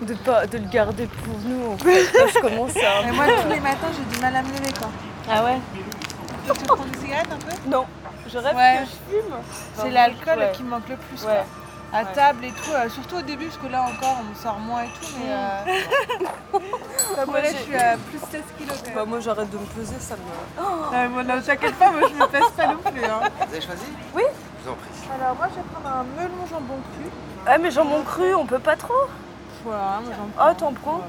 de, 0.02 0.14
pas, 0.14 0.46
de 0.46 0.58
le 0.58 0.68
garder 0.68 1.06
pour 1.06 1.34
nous. 1.44 1.72
En 1.72 1.78
fait. 1.78 2.12
Là, 2.12 2.26
je 2.32 2.38
commence 2.40 2.76
à. 2.76 3.08
Et 3.08 3.12
moi, 3.12 3.24
tous 3.42 3.48
les 3.48 3.60
matins, 3.60 3.88
j'ai 3.96 4.14
du 4.16 4.20
mal 4.22 4.36
à 4.36 4.42
me 4.42 4.48
lever 4.48 4.72
quoi. 4.78 4.88
Ah 5.30 5.44
ouais? 5.44 5.58
Tu 5.74 6.52
veux 6.52 6.66
prendre 6.66 6.84
une 6.86 7.00
cigarette 7.00 7.28
un 7.32 7.36
peu? 7.38 7.70
Non. 7.70 7.86
Je 8.28 8.38
rêve 8.38 8.56
Ouais. 8.56 8.80
que 8.80 8.84
je 8.90 9.20
fume. 9.20 9.34
C'est 9.76 9.90
l'alcool 9.90 10.38
Ouais. 10.38 10.52
qui 10.52 10.62
me 10.64 10.70
manque 10.70 10.88
le 10.88 10.96
plus 10.96 11.22
Ouais. 11.24 11.32
quoi. 11.32 11.44
À 11.92 12.02
Ouais. 12.02 12.12
table 12.12 12.44
et 12.44 12.50
tout, 12.50 12.72
euh, 12.72 12.88
surtout 12.88 13.16
au 13.16 13.22
début, 13.22 13.46
parce 13.46 13.58
que 13.58 13.68
là 13.68 13.82
encore, 13.82 14.16
on 14.30 14.34
sort 14.42 14.58
moins 14.58 14.82
et 14.82 14.88
tout, 14.88 15.12
mais. 15.20 15.32
Euh... 15.32 16.58
Comme 17.14 17.26
Moi, 17.30 17.40
là, 17.40 17.48
je 17.52 17.56
suis 17.62 17.76
à 17.76 17.96
plus 17.96 18.18
16 18.30 18.42
kilos 18.58 18.76
quand 18.84 18.90
Bah, 18.92 19.00
même. 19.00 19.08
moi, 19.08 19.20
j'arrête 19.20 19.50
de 19.50 19.56
me 19.58 19.64
peser, 19.66 19.94
ça 20.00 20.16
me. 20.16 20.20
Oh 20.60 20.92
Ouais, 20.92 21.08
moi, 21.08 21.22
non, 21.22 21.40
t'inquiète 21.40 21.76
pas, 21.76 21.90
moi, 21.92 22.08
je 22.08 22.14
me 22.14 22.26
pèse 22.26 22.50
pas 22.56 22.66
non 22.66 22.78
plus. 22.84 23.04
Hein. 23.04 23.20
Vous 23.38 23.42
avez 23.54 23.60
choisi? 23.60 23.86
Oui. 24.14 24.22
Je 24.26 24.64
vous 24.68 24.72
en 24.72 24.74
prie. 24.74 24.90
Alors, 25.22 25.36
moi, 25.36 25.46
je 25.50 25.54
vais 25.54 25.66
prendre 25.72 25.96
un 25.96 26.02
melon 26.20 26.46
jambon 26.50 26.74
cru. 26.74 27.10
Ah, 27.46 27.58
mais 27.58 27.70
jambon 27.70 28.02
cru, 28.02 28.34
on 28.34 28.46
peut 28.46 28.58
pas 28.58 28.74
trop. 28.76 28.92
Moi, 29.66 29.76
Ah, 30.38 30.54
t'en 30.56 30.72
prends. 30.72 31.00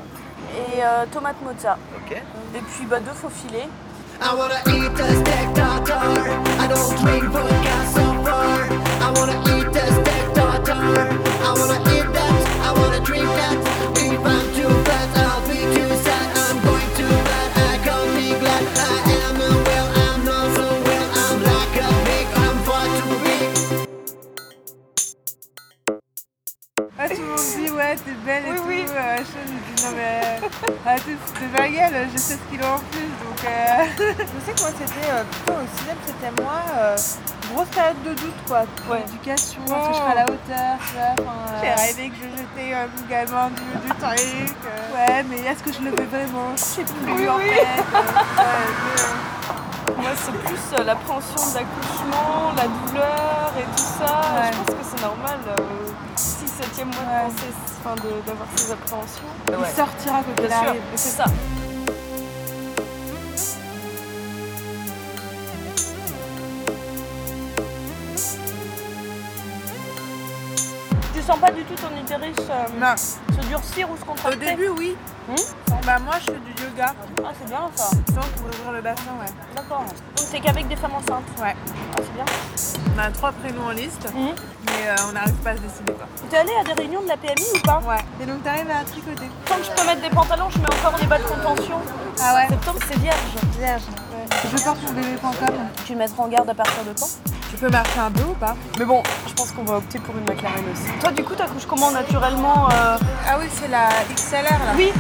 Et 0.51 0.81
euh, 0.83 1.05
tomate 1.11 1.35
mozza. 1.43 1.77
Ok. 1.95 2.11
Et 2.55 2.59
puis, 2.61 2.85
bah, 2.87 2.99
deux 2.99 3.11
faux 3.11 3.29
filets. 3.29 3.69
I 4.19 4.33
wanna 4.35 4.55
eat 4.65 4.99
a 4.99 5.07
steak 5.13 5.53
tartare. 5.53 6.25
I 6.59 6.67
don't 6.67 6.95
drink 7.03 7.25
vodka 7.25 7.75
so 7.93 8.01
far. 8.23 8.65
I 8.99 9.11
wanna 9.15 9.37
eat 9.53 9.75
a 9.75 9.85
steak 9.93 10.33
tartare. 10.33 11.07
I 11.43 11.53
wanna 11.53 11.79
eat 11.93 12.11
that. 12.13 12.33
I 12.65 12.71
wanna 12.79 12.99
drink 13.01 13.27
that. 13.37 13.57
If 13.95 14.25
I'm 14.25 14.46
Ah, 27.37 27.41
le 27.41 27.59
monde 27.59 27.65
dit, 27.65 27.71
ouais, 27.71 27.95
t'es 27.95 28.11
belle 28.25 28.45
et 28.45 28.49
Oui, 28.51 28.57
tout. 28.57 28.63
oui. 28.67 28.85
euh, 28.95 29.17
je 29.17 29.23
dis, 29.75 29.83
non, 29.85 29.91
mais. 29.95 30.39
De 30.41 30.99
foutre 31.01 31.41
de 31.41 31.47
ma 31.51 31.67
gueule, 31.69 32.07
j'ai 32.11 32.17
16 32.17 32.39
kilos 32.49 32.67
en 32.67 32.79
plus. 32.91 33.11
Donc, 33.23 33.39
euh... 33.45 33.85
je 33.99 34.45
sais 34.45 34.53
que 34.53 34.61
moi, 34.61 34.69
c'était. 34.77 35.09
euh, 35.11 35.23
plutôt 35.23 35.53
au 35.59 35.67
cinéma, 35.77 35.99
c'était 36.05 36.41
moi. 36.41 36.61
euh, 36.77 36.95
grosse 37.53 37.67
période 37.69 38.03
de 38.03 38.13
doute, 38.13 38.35
quoi. 38.47 38.63
Ouais. 38.89 39.03
l'éducation, 39.05 39.61
est-ce 39.65 39.87
que 39.87 39.93
je 39.93 39.97
serai 39.99 40.11
à 40.11 40.15
la 40.15 40.23
hauteur, 40.25 40.75
tu 40.87 40.93
vois. 40.95 41.13
enfin, 41.19 41.37
euh, 41.47 41.59
J'ai 41.61 41.73
rêvé 41.73 42.09
que 42.09 42.15
je 42.15 42.29
jetais 42.41 42.73
un 42.73 42.87
gamin 43.09 43.49
du, 43.49 43.87
du 43.87 43.93
truc. 43.95 44.55
euh. 44.65 44.95
Ouais, 44.95 45.23
mais 45.29 45.39
est-ce 45.49 45.63
que 45.63 45.71
je 45.71 45.79
le 45.81 45.91
fais 45.95 46.05
vraiment? 46.05 46.51
Je 46.55 46.61
sais 46.61 46.83
plus, 46.83 47.13
Oui, 47.13 47.29
en 47.29 47.37
fait. 47.37 47.85
euh, 47.95 48.39
euh, 48.39 49.93
Moi, 49.97 50.09
c'est 50.15 50.33
plus 50.43 50.59
euh, 50.77 50.83
l'appréhension 50.83 51.49
de 51.51 51.55
l'accouchement, 51.55 52.51
la 52.55 52.67
douleur 52.67 53.53
et 53.59 53.63
tout 53.75 53.83
ça. 53.99 54.21
Ouais. 54.35 54.51
Je 54.51 54.57
pense 54.57 54.75
que 54.75 54.83
c'est 54.97 55.01
normal. 55.01 55.39
6 56.61 56.75
7 56.75 56.85
mois 56.85 56.95
Ouais. 56.95 57.27
de 57.29 57.31
penser, 57.31 57.53
enfin, 57.79 57.95
d'avoir 58.25 58.47
ces 58.55 58.71
appréhensions. 58.71 59.29
Il 59.47 59.75
sortira 59.75 60.19
quand 60.23 60.41
il 60.41 60.47
Bien 60.47 60.59
sûr, 60.59 60.69
arrive. 60.69 60.81
c'est 60.95 61.09
ça. 61.09 61.25
Tu 71.13 71.21
sens 71.23 71.39
pas 71.39 71.51
du 71.51 71.63
tout 71.63 71.75
ton 71.75 71.95
utérus 71.99 72.35
euh, 72.49 72.65
Non. 72.79 72.95
se 72.97 73.47
durcir 73.47 73.89
ou 73.89 73.97
se 73.97 74.01
Au 74.03 74.05
contracter 74.05 74.37
début, 74.45 74.69
oui. 74.77 74.95
Hmm 75.27 75.35
bah, 75.85 75.97
moi, 75.99 76.15
je 76.19 76.25
fais 76.25 76.31
du 76.39 76.51
yoga. 76.63 76.93
Ah, 77.23 77.31
c'est 77.39 77.47
bien 77.47 77.69
ça. 77.75 77.89
Sinon, 78.07 78.21
pour 78.35 78.45
ouvrir 78.47 78.71
le 78.73 78.81
bassin, 78.81 79.11
ouais. 79.19 79.31
D'accord. 79.55 79.83
Donc, 80.15 80.29
t'es 80.31 80.39
qu'avec 80.39 80.67
des 80.67 80.75
femmes 80.75 80.95
enceintes 80.95 81.23
Ouais. 81.41 81.55
Ah, 81.95 81.97
c'est 81.97 82.13
bien. 82.13 82.25
On 82.95 82.99
a 82.99 83.09
trois 83.11 83.31
prénoms 83.31 83.67
en 83.67 83.71
liste, 83.71 84.07
Mhm. 84.13 84.33
Mais 84.79 84.89
euh, 84.89 84.95
on 85.09 85.13
n'arrive 85.13 85.33
pas 85.35 85.51
à 85.51 85.55
se 85.57 85.61
décider 85.61 85.93
quoi. 85.93 86.07
T'es 86.29 86.37
allé 86.37 86.51
à 86.59 86.63
des 86.63 86.73
réunions 86.73 87.01
de 87.01 87.07
la 87.07 87.17
PMI 87.17 87.43
ou 87.55 87.59
pas? 87.65 87.81
Ouais. 87.87 87.97
Et 88.21 88.25
donc 88.25 88.43
t'arrives 88.43 88.69
à 88.69 88.83
tricoter. 88.83 89.29
Tant 89.45 89.55
que 89.55 89.63
je 89.63 89.71
peux 89.71 89.85
mettre 89.85 90.01
des 90.01 90.09
pantalons, 90.09 90.49
je 90.49 90.59
mets 90.59 90.73
encore 90.73 90.99
des 90.99 91.05
bas 91.07 91.17
de 91.17 91.23
contention. 91.23 91.77
Ah 92.21 92.35
ouais 92.35 92.47
Septembre, 92.49 92.79
c'est 92.87 92.99
vierge. 92.99 93.17
Vierge. 93.57 93.81
Je 94.43 94.57
porte 94.63 94.77
mon 94.85 94.91
bébé.com. 94.93 95.53
Tu 95.85 95.93
le 95.93 95.99
mettras 95.99 96.23
en 96.23 96.27
garde 96.27 96.49
à 96.49 96.53
partir 96.53 96.83
de 96.83 96.93
quand? 96.99 97.07
Tu 97.49 97.55
peux 97.55 97.69
marcher 97.69 97.99
un 97.99 98.11
peu 98.11 98.23
ou 98.23 98.33
pas? 98.33 98.55
Mais 98.77 98.85
bon, 98.85 99.01
je 99.27 99.33
pense 99.33 99.51
qu'on 99.51 99.63
va 99.63 99.77
opter 99.77 99.99
pour 99.99 100.15
une 100.17 100.25
McLaren 100.25 100.63
aussi. 100.71 100.91
Toi, 100.99 101.11
du 101.11 101.23
coup, 101.23 101.33
t'accouches 101.33 101.65
comment 101.65 101.91
naturellement 101.91 102.67
euh, 102.71 102.97
Ah 103.27 103.37
oui, 103.39 103.45
c'est 103.53 103.69
la 103.69 103.87
XLR 104.13 104.43
là. 104.43 104.73
Oui, 104.75 104.91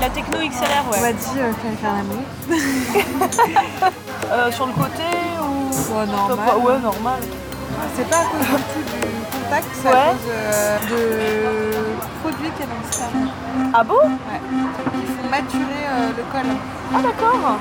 la 0.00 0.08
techno 0.10 0.38
XLR, 0.38 0.84
On 0.86 0.90
m'a 0.96 1.02
ouais. 1.02 1.12
dit 1.12 1.38
euh, 1.38 1.52
fallait 1.54 1.76
faire 1.76 1.92
l'amour. 1.92 2.22
Euh, 4.30 4.50
sur 4.50 4.66
le 4.66 4.72
côté 4.72 5.02
ou 5.42 5.68
Ouais, 5.94 6.06
normal. 6.06 6.56
Ouais, 6.64 6.78
normal. 6.78 7.20
C'est 7.96 8.08
pas 8.08 8.16
à 8.16 8.24
cause 8.24 8.40
du 8.40 8.46
tout 8.46 8.84
du 8.84 9.42
contact, 9.44 9.66
c'est 9.74 9.88
Ouais. 9.88 9.94
à 9.94 10.10
cause 10.12 10.28
euh, 10.30 10.78
de 10.90 12.20
produits 12.22 12.50
qu'il 12.50 12.60
y 12.60 12.62
a 12.62 12.66
dans 12.66 12.80
le 12.86 12.92
sperme. 12.92 13.30
Ah 13.74 13.84
bon? 13.84 13.94
Ouais. 13.94 14.40
Ils 14.94 15.06
font 15.06 15.28
maturer 15.30 15.84
euh, 15.88 16.08
le 16.16 16.22
col. 16.32 16.48
Ah 16.94 17.02
d'accord. 17.02 17.58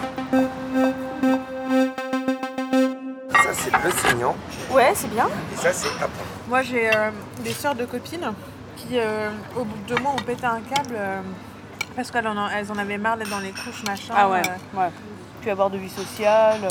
Ça, 3.43 3.49
c'est 3.53 3.71
le 3.83 3.91
saignant 3.91 4.35
Ouais, 4.71 4.91
c'est 4.95 5.09
bien. 5.09 5.27
et 5.53 5.57
ça, 5.57 5.73
c'est 5.73 5.87
après. 5.87 6.09
Moi 6.47 6.61
j'ai 6.63 6.87
euh, 6.89 7.11
des 7.43 7.51
sœurs 7.53 7.75
de 7.75 7.85
copines 7.85 8.31
qui 8.77 8.97
euh, 8.99 9.29
au 9.55 9.63
bout 9.65 9.77
de 9.87 9.95
deux 9.95 10.01
mois 10.01 10.11
ont 10.13 10.23
pété 10.23 10.45
un 10.45 10.59
câble 10.61 10.95
euh, 10.95 11.21
parce 11.95 12.09
qu'elles 12.11 12.27
en, 12.27 12.37
en- 12.37 12.49
elles 12.49 12.71
en 12.71 12.77
avaient 12.77 12.97
marre 12.97 13.17
d'être 13.17 13.29
dans 13.29 13.39
les 13.39 13.51
couches 13.51 13.83
machin. 13.87 14.13
Ah 14.15 14.29
ouais, 14.29 14.41
euh, 14.41 14.79
ouais. 14.79 14.89
Puis 15.41 15.49
avoir 15.49 15.69
de 15.69 15.77
vie 15.77 15.89
sociale, 15.89 16.59
euh, 16.63 16.69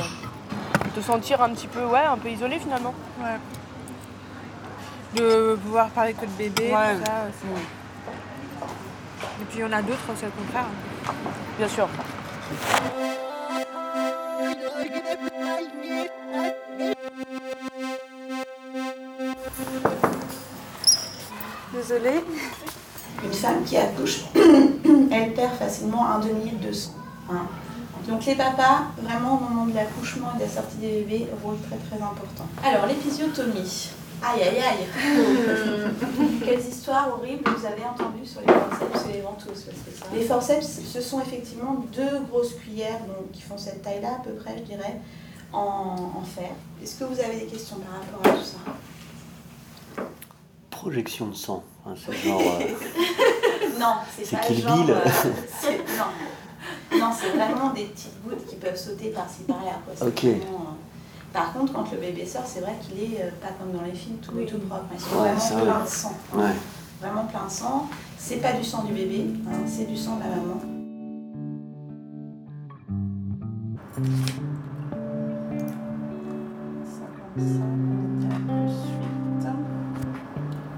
te 0.95 1.01
sentir 1.01 1.41
un 1.43 1.51
petit 1.51 1.67
peu, 1.69 1.85
ouais, 1.85 2.01
un 2.05 2.17
peu 2.19 2.29
isolé 2.29 2.59
finalement. 2.59 2.95
ouais. 3.21 3.39
De 5.17 5.57
pouvoir 5.57 5.89
parler 5.91 6.15
que 6.15 6.21
de 6.25 6.31
bébé, 6.39 6.73
Ouais. 6.73 6.95
tout 6.97 7.05
ça. 7.05 7.13
Et 9.41 9.45
puis 9.47 9.59
il 9.59 9.61
y 9.61 9.65
en 9.65 9.73
a 9.73 9.83
d'autres, 9.83 9.99
c'est 10.17 10.27
le 10.27 10.33
contraire. 10.33 10.67
Bien 11.59 11.69
sûr. 11.69 11.89
Désolée. 21.73 22.25
Une 23.25 23.33
femme 23.33 23.63
qui 23.65 23.77
accouche, 23.77 24.21
elle 24.35 25.35
perd 25.35 25.55
facilement 25.59 26.07
un 26.09 26.21
demi-litre 26.21 26.67
de 26.67 26.73
sang. 26.73 26.93
hein. 27.31 27.47
Donc 28.09 28.25
les 28.27 28.35
papas, 28.35 28.83
vraiment 29.03 29.37
au 29.37 29.41
moment 29.41 29.67
de 29.67 29.75
l'accouchement 29.75 30.29
et 30.35 30.39
de 30.39 30.45
la 30.45 30.49
sortie 30.51 30.77
des 30.77 30.89
bébés, 31.03 31.27
rôle 31.43 31.57
très 31.69 31.77
très 31.77 32.03
important. 32.03 32.47
Alors 32.65 32.87
l'épisiotomie. 32.87 33.91
Aïe 34.23 34.43
aïe 34.43 34.59
aïe. 34.59 34.87
Quelles 36.45 36.61
histoires 36.61 37.09
horribles 37.11 37.49
vous 37.57 37.65
avez 37.65 37.83
entendues 37.85 38.27
sur 38.27 38.41
les 38.43 38.49
forceps 38.49 39.09
et 39.09 39.13
les 39.15 39.21
ventouses 39.23 39.63
parce 39.65 39.79
que 39.79 39.91
ça- 39.99 40.07
Les 40.15 40.23
forceps, 40.25 40.81
ce 40.93 41.01
sont 41.01 41.21
effectivement 41.21 41.83
deux 41.95 42.21
grosses 42.31 42.55
cuillères 42.55 42.99
donc, 43.07 43.31
qui 43.33 43.41
font 43.43 43.57
cette 43.57 43.83
taille-là 43.83 44.17
à 44.21 44.23
peu 44.25 44.33
près, 44.35 44.57
je 44.59 44.65
dirais, 44.65 45.01
en, 45.53 46.13
en 46.21 46.23
fer. 46.25 46.51
Est-ce 46.83 46.97
que 46.97 47.05
vous 47.05 47.19
avez 47.19 47.37
des 47.41 47.47
questions 47.47 47.77
par 47.77 47.95
rapport 48.01 48.33
à 48.33 48.37
tout 48.37 48.45
ça? 48.45 50.03
Projection 50.71 51.27
de 51.29 51.35
sang. 51.35 51.63
hein, 51.87 51.95
c'est 51.97 52.13
genre. 52.29 52.41
euh, 52.41 53.79
Non, 53.79 53.95
c'est 54.17 54.25
C'est 54.25 54.37
pas 54.37 54.43
Kill 54.47 54.63
genre, 54.63 54.77
Bill. 54.85 54.91
euh, 54.91 55.01
c'est- 55.61 55.79
non, 55.79 56.05
non 56.99 57.11
c'est 57.19 57.31
vraiment 57.31 57.71
des 57.73 57.85
petites 57.85 58.23
gouttes 58.25 58.47
qui 58.47 58.57
peuvent 58.57 58.77
sauter 58.77 59.11
par-ci 59.11 59.43
par-là. 59.45 59.73
Ok. 60.07 60.23
vraiment, 60.25 60.37
euh, 60.37 61.33
Par 61.33 61.53
contre, 61.53 61.73
quand 61.73 61.91
le 61.93 61.99
bébé 61.99 62.27
sort, 62.27 62.43
c'est 62.47 62.61
vrai 62.61 62.75
qu'il 62.81 62.99
est 63.15 63.23
euh, 63.23 63.31
pas 63.41 63.49
comme 63.59 63.73
dans 63.73 63.85
les 63.85 63.93
films, 63.95 64.17
tout, 64.19 64.33
tout 64.33 64.59
propre. 64.67 64.85
Ils 64.95 65.01
sont 65.01 65.21
Ouais, 65.21 65.33
vraiment 65.35 65.65
plein 65.75 65.85
de 65.85 65.89
sang. 65.89 66.13
Ouais. 66.35 66.51
Vraiment 67.01 67.25
plein 67.25 67.47
de 67.47 67.51
sang. 67.51 67.89
C'est 68.19 68.37
pas 68.37 68.53
du 68.53 68.65
sang 68.65 68.83
du 68.85 68.93
bébé, 68.93 69.27
hein, 69.49 69.57
c'est 69.67 69.87
du 69.87 69.97
sang 69.97 70.17
de 70.17 70.23
la 70.23 70.29
maman. 70.31 70.61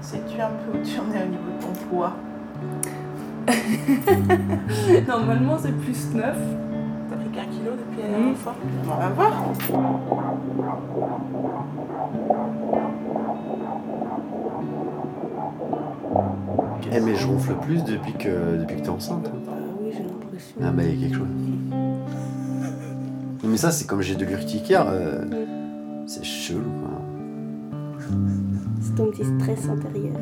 Sais-tu 0.01 0.39
un 0.41 0.49
peu 0.49 0.77
où 0.77 0.83
tu 0.83 0.99
en 0.99 1.11
es 1.13 1.23
au 1.23 1.27
niveau 1.27 1.49
de 1.57 1.61
ton 1.65 1.73
poids 1.89 2.13
Normalement, 5.07 5.57
c'est 5.61 5.71
plus 5.77 6.13
9. 6.15 6.23
T'as 7.09 7.15
pris 7.17 7.29
qu'un 7.29 7.45
kilo 7.51 7.71
depuis 7.71 8.01
la 8.03 8.09
dernière 8.17 8.37
fois 8.37 8.55
On 8.83 8.87
va 8.99 9.09
voir. 9.09 9.33
Eh, 16.91 16.99
mais 16.99 17.15
je 17.15 17.25
ronfle 17.27 17.53
plus 17.61 17.83
depuis 17.83 18.13
que, 18.13 18.57
depuis 18.59 18.77
que 18.77 18.81
t'es 18.81 18.89
enceinte. 18.89 19.27
hein. 19.33 19.37
Ah 19.49 19.51
oui, 19.81 19.89
j'ai 19.91 20.03
l'impression. 20.03 20.55
Ah, 20.63 20.71
bah, 20.71 20.83
il 20.83 20.99
y 21.01 21.05
a 21.05 21.07
quelque 21.07 21.17
chose. 21.17 21.27
Mais 23.43 23.57
ça, 23.57 23.71
c'est 23.71 23.85
comme 23.87 24.01
j'ai 24.01 24.15
de 24.15 24.25
l'urticaire. 24.25 24.85
euh, 24.89 25.23
c'est 26.05 26.23
chelou, 26.23 26.61
quoi. 26.81 26.91
C'est 28.81 28.95
ton 28.95 29.05
petit 29.07 29.23
stress 29.39 29.69
intérieur. 29.69 30.15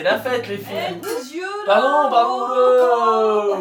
C'est 0.00 0.10
la 0.10 0.18
fête, 0.18 0.48
les 0.48 0.56
filles. 0.58 1.00
Dieu 1.30 1.44
Pardon, 1.66 2.10
pardon. 2.10 2.46
euh. 2.50 3.54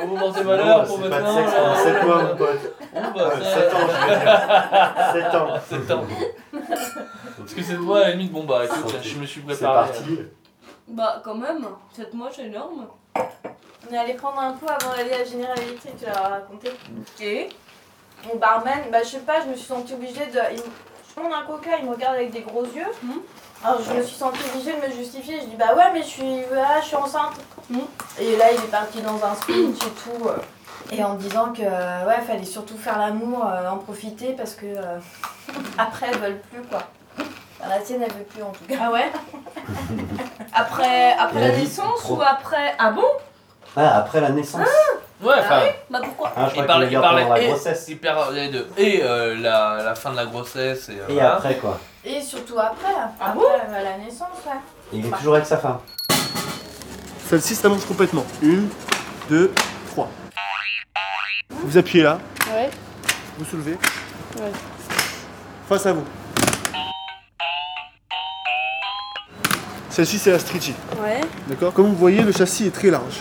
Oh, 0.00 0.06
vous 0.06 0.16
portez 0.16 0.44
malheur 0.44 0.84
pour 0.84 0.96
c'est 1.02 1.08
pas 1.10 1.18
de 1.18 1.22
maintenant. 1.22 1.36
sexe, 1.74 1.82
sait 1.82 2.00
quoi, 2.04 2.22
mon 2.22 2.36
pote 2.36 2.74
Oh, 2.94 2.98
bah, 3.14 3.30
Euh, 3.32 3.40
ça- 3.42 3.54
sept 3.54 3.74
ans, 3.74 3.78
je 3.88 4.08
veux 4.08 4.20
dire. 4.20 5.12
Sept 5.12 5.34
ans. 5.34 5.48
7 5.68 5.90
ans. 5.90 6.04
Parce 7.38 7.54
que 7.54 7.62
cette 7.62 7.76
voix, 7.76 7.98
à 7.98 8.02
la 8.02 8.10
limite, 8.12 8.32
bon 8.32 8.44
bah 8.44 8.64
écoute, 8.64 8.94
je 9.02 9.16
me 9.18 9.26
suis 9.26 9.40
C'est 9.48 9.54
préparé. 9.54 9.88
parti. 9.88 10.18
Bah, 10.88 11.20
quand 11.24 11.34
même, 11.34 11.66
7 11.92 12.14
mois, 12.14 12.30
c'est 12.34 12.46
énorme. 12.46 12.86
On 13.16 13.94
est 13.94 13.98
allé 13.98 14.14
prendre 14.14 14.38
un 14.40 14.52
pot 14.52 14.66
avant 14.68 14.96
d'aller 14.96 15.12
à 15.14 15.24
General 15.24 15.58
Electric, 15.58 15.96
tu 15.98 16.04
l'as 16.06 16.12
raconté. 16.28 16.70
Et 17.20 17.48
Mon 18.26 18.36
barman, 18.36 18.80
bah 18.90 18.98
je 19.02 19.08
sais 19.10 19.18
pas, 19.20 19.40
je 19.44 19.48
me 19.50 19.54
suis 19.54 19.66
sentie 19.66 19.94
obligée 19.94 20.26
de. 20.26 20.38
Il... 20.52 20.58
Je 20.58 21.14
demande 21.24 21.32
un 21.34 21.46
coca, 21.46 21.70
il 21.80 21.86
me 21.86 21.92
regarde 21.94 22.14
avec 22.16 22.30
des 22.30 22.40
gros 22.42 22.64
yeux. 22.64 22.86
Alors 23.64 23.80
je 23.82 23.92
me 23.92 24.02
suis 24.02 24.16
sentie 24.16 24.38
obligée 24.54 24.72
de 24.80 24.86
me 24.86 24.92
justifier. 24.92 25.40
Je 25.40 25.46
dis 25.46 25.56
bah 25.56 25.74
ouais, 25.76 25.90
mais 25.92 26.02
je 26.02 26.06
suis, 26.08 26.42
voilà, 26.48 26.80
je 26.80 26.86
suis 26.86 26.96
enceinte. 26.96 27.32
Et 28.20 28.36
là, 28.36 28.46
il 28.52 28.58
est 28.58 28.70
parti 28.70 29.00
dans 29.02 29.16
un 29.24 29.34
speech 29.34 29.82
et 29.84 29.90
tout. 29.90 30.28
euh, 30.28 30.36
Et 30.92 31.02
en 31.04 31.14
me 31.14 31.18
disant 31.18 31.52
que 31.52 31.62
euh, 31.62 32.06
ouais, 32.06 32.20
fallait 32.26 32.44
surtout 32.44 32.76
faire 32.78 32.98
l'amour, 32.98 33.44
euh, 33.46 33.68
en 33.68 33.76
profiter 33.78 34.32
parce 34.36 34.54
que 34.54 34.66
euh, 34.66 34.98
après 35.78 36.06
elles 36.12 36.18
veulent 36.18 36.40
plus 36.50 36.62
quoi. 36.62 36.82
Enfin, 37.60 37.68
la 37.70 37.78
tienne 37.80 38.02
elle 38.02 38.12
veut 38.12 38.24
plus 38.24 38.42
en 38.42 38.50
tout 38.52 38.64
cas. 38.68 38.76
Ah 38.80 38.92
ouais? 38.92 39.10
Après, 40.54 41.12
après 41.18 41.38
Et 41.40 41.48
la 41.48 41.56
naissance 41.58 42.00
trop. 42.00 42.16
ou 42.16 42.22
après? 42.22 42.74
Ah 42.78 42.90
bon? 42.90 43.04
Ah, 43.76 43.98
après 43.98 44.20
la 44.20 44.30
naissance. 44.30 44.66
Ouais, 45.20 45.34
enfin. 45.38 45.60
Bah 45.90 46.00
pourquoi? 46.02 46.32
Ah, 46.36 46.48
je 46.52 46.58
il 46.60 46.64
parlait, 46.66 46.86
il 46.90 46.98
parlait 47.00 47.22
pendant 47.22 47.34
la 47.34 47.42
et, 47.42 47.48
grossesse. 47.48 47.84
il 47.88 47.98
parlait 47.98 48.48
de 48.48 48.66
et 48.76 49.00
euh, 49.02 49.36
la, 49.36 49.82
la 49.84 49.94
fin 49.94 50.10
de 50.10 50.16
la 50.16 50.24
grossesse 50.26 50.88
et, 50.88 50.92
euh, 51.00 51.08
Et 51.08 51.14
voilà. 51.14 51.34
après, 51.34 51.56
quoi. 51.56 51.78
Et 52.10 52.22
surtout 52.22 52.58
après, 52.58 52.88
Ah 53.20 53.32
après 53.32 53.44
euh, 53.68 53.82
la 53.84 53.98
naissance, 53.98 54.28
ouais. 54.46 54.52
Il 54.94 55.04
est 55.06 55.10
toujours 55.10 55.34
avec 55.34 55.44
sa 55.46 55.58
femme. 55.58 55.78
Celle-ci 57.28 57.54
s'allonge 57.54 57.84
complètement. 57.84 58.24
Une, 58.40 58.68
deux, 59.28 59.52
trois. 59.90 60.08
Vous 61.50 61.76
appuyez 61.76 62.04
là, 62.04 62.18
Ouais. 62.50 62.70
vous 63.38 63.44
soulevez, 63.44 63.72
Ouais. 64.38 64.52
face 65.68 65.84
à 65.84 65.92
vous. 65.92 66.04
Celle-ci, 69.90 70.18
c'est 70.18 70.30
la 70.30 70.38
Stretchy. 70.38 70.74
Ouais. 71.02 71.20
D'accord? 71.46 71.74
Comme 71.74 71.88
vous 71.88 71.96
voyez, 71.96 72.22
le 72.22 72.32
châssis 72.32 72.68
est 72.68 72.70
très 72.74 72.88
large. 72.88 73.20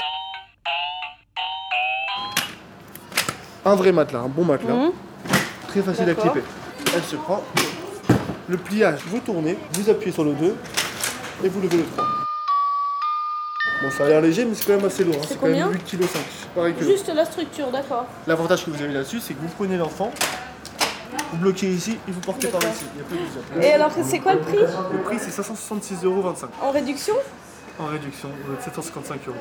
Un 3.65 3.75
vrai 3.75 3.91
matelas, 3.91 4.19
un 4.19 4.27
bon 4.29 4.45
matelas. 4.45 4.73
Mhm. 4.73 4.91
Très 5.67 5.81
facile 5.81 6.09
à 6.09 6.13
clipper. 6.15 6.43
Elle 6.95 7.03
se 7.03 7.17
prend. 7.17 7.43
Le 8.49 8.57
pliage, 8.57 8.99
vous 9.07 9.19
tournez, 9.19 9.57
vous 9.73 9.89
appuyez 9.89 10.11
sur 10.11 10.23
le 10.23 10.33
2 10.33 10.55
et 11.43 11.49
vous 11.49 11.61
levez 11.61 11.77
le 11.77 11.83
3. 11.83 12.05
Bon, 13.81 13.91
ça 13.91 14.05
a 14.05 14.07
l'air 14.09 14.21
léger, 14.21 14.45
mais 14.45 14.55
c'est 14.55 14.65
quand 14.65 14.75
même 14.77 14.85
assez 14.85 15.03
lourd. 15.03 15.15
hein. 15.21 15.25
C'est 15.27 15.39
quand 15.39 15.47
même 15.47 15.63
combien 15.65 15.77
8,5 15.77 15.97
kg. 15.97 16.07
Pareil 16.55 16.73
que 16.73 16.83
Juste 16.85 17.11
la 17.13 17.25
structure, 17.25 17.69
d'accord. 17.71 18.05
L'avantage 18.25 18.65
que 18.65 18.71
vous 18.71 18.81
avez 18.81 18.93
là-dessus, 18.93 19.19
c'est 19.19 19.33
que 19.33 19.41
vous 19.41 19.49
prenez 19.55 19.77
l'enfant, 19.77 20.11
vous 21.31 21.37
bloquez 21.37 21.67
ici 21.67 21.97
et 22.07 22.11
vous 22.11 22.19
portez 22.21 22.47
par 22.47 22.61
ici. 22.61 22.85
Il 22.95 22.99
y 22.99 23.01
a 23.01 23.03
pas 23.03 23.15
de 23.15 23.19
besoin. 23.59 23.69
Et 23.69 23.73
alors, 23.73 23.91
c'est 24.03 24.19
quoi 24.19 24.33
le 24.33 24.39
prix 24.39 24.57
Le 24.57 24.99
prix, 25.03 25.17
c'est 25.19 25.29
566,25 25.41 26.05
euros. 26.05 26.33
En 26.61 26.71
réduction 26.71 27.13
En 27.79 27.85
réduction, 27.87 28.29
vous 28.45 28.53
êtes 28.53 28.63
755 28.63 29.27
euros. 29.27 29.37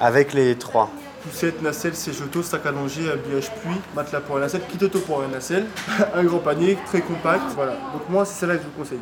Avec 0.00 0.32
les 0.34 0.56
trois. 0.56 0.90
Poussette, 1.22 1.60
nacelle, 1.62 1.94
auto, 2.24 2.42
sac 2.42 2.64
allongé, 2.66 3.10
habillage 3.10 3.50
pluie, 3.60 3.80
matelas 3.94 4.20
pour 4.20 4.36
un 4.36 4.40
nacelle, 4.40 4.62
kit 4.68 4.82
auto 4.84 5.00
pour 5.00 5.22
un 5.22 5.28
nacelle, 5.28 5.66
un 6.14 6.24
grand 6.24 6.38
panier, 6.38 6.78
très 6.86 7.00
compact, 7.00 7.42
voilà. 7.54 7.72
Donc 7.92 8.08
moi, 8.08 8.24
c'est 8.24 8.34
celle-là 8.34 8.56
que 8.56 8.62
je 8.62 8.68
vous 8.68 8.78
conseille. 8.78 9.00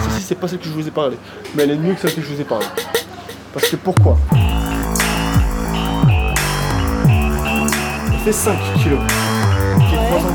Celle-ci, 0.00 0.22
c'est 0.22 0.34
pas 0.36 0.48
celle 0.48 0.58
que 0.60 0.66
je 0.66 0.70
vous 0.70 0.86
ai 0.86 0.90
parlé, 0.92 1.16
mais 1.54 1.64
elle 1.64 1.72
est 1.72 1.76
mieux 1.76 1.94
que 1.94 2.00
celle 2.00 2.14
que 2.14 2.20
je 2.20 2.32
vous 2.32 2.40
ai 2.40 2.44
parlé. 2.44 2.66
Parce 3.52 3.68
que 3.68 3.76
pourquoi? 3.76 4.16
Elle 8.12 8.18
fait 8.24 8.32
5 8.32 8.56
kilos, 8.82 9.00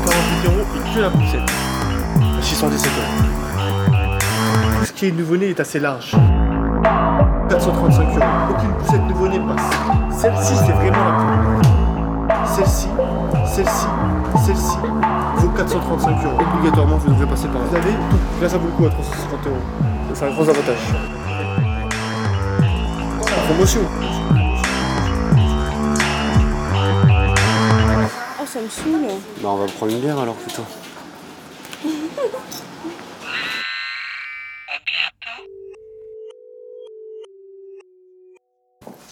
qui 0.02 0.08
est 0.08 0.12
348 0.42 0.46
euros 0.46 0.66
et 0.76 0.94
que 0.94 1.00
la 1.00 1.10
poussette. 1.10 1.50
617 2.40 2.90
euros. 2.98 3.28
Ce 4.84 4.92
qui 4.92 5.06
est 5.06 5.12
nouveau-né 5.12 5.50
est 5.50 5.60
assez 5.60 5.80
large. 5.80 6.14
435 7.48 8.02
euros. 8.02 8.24
Aucune 8.50 8.72
poussette 8.74 9.02
nouveau-né 9.08 9.40
passe. 9.40 10.20
Celle-ci, 10.20 10.54
c'est 10.56 10.72
vraiment 10.72 11.04
la 11.04 11.12
plus. 11.12 11.68
Celle-ci, 12.54 12.88
celle-ci, 13.46 13.86
celle-ci 14.44 14.76
vaut 15.36 15.48
435 15.48 16.24
euros. 16.24 16.38
Obligatoirement, 16.56 16.96
vous 16.96 17.10
devrez 17.10 17.26
passer 17.26 17.48
par 17.48 17.62
là. 17.62 17.68
Vous 17.70 17.76
avez 17.76 17.92
tout. 17.92 18.42
Là, 18.42 18.48
ça 18.48 18.58
vaut 18.58 18.66
le 18.66 18.72
coup 18.72 18.86
à 18.86 18.90
350 18.90 19.46
euros. 19.46 19.56
C'est 20.14 20.26
un 20.26 20.30
gros 20.30 20.48
avantage. 20.48 20.76
Promotion. 23.46 23.80
Ça 28.52 28.60
me 28.60 28.68
saoule. 28.68 29.06
Bah, 29.40 29.48
on 29.48 29.56
va 29.56 29.66
prendre 29.66 29.92
une 29.92 30.00
bière 30.00 30.18
alors 30.18 30.34
plutôt. 30.34 30.62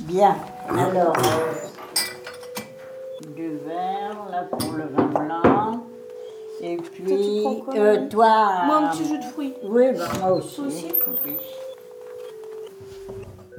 Bien, 0.00 0.36
alors, 0.68 1.16
euh, 1.16 1.54
du 3.34 3.56
verre, 3.58 4.26
là 4.30 4.42
pour 4.50 4.72
le 4.72 4.84
vin 4.88 5.06
blanc. 5.06 5.86
Et 6.60 6.76
puis, 6.76 7.04
Toi, 7.04 7.16
tu 7.16 7.42
prends 7.42 7.54
quoi, 7.54 7.74
euh, 7.76 8.08
toi. 8.10 8.52
Moi, 8.66 8.76
un 8.76 8.84
euh, 8.84 8.90
petit 8.90 9.06
jus 9.06 9.18
de 9.18 9.24
fruits. 9.24 9.54
Oui, 9.62 9.92
bah, 9.96 10.04
moi 10.20 10.32
aussi. 10.32 10.56
Toi 10.56 10.66
aussi 10.66 10.88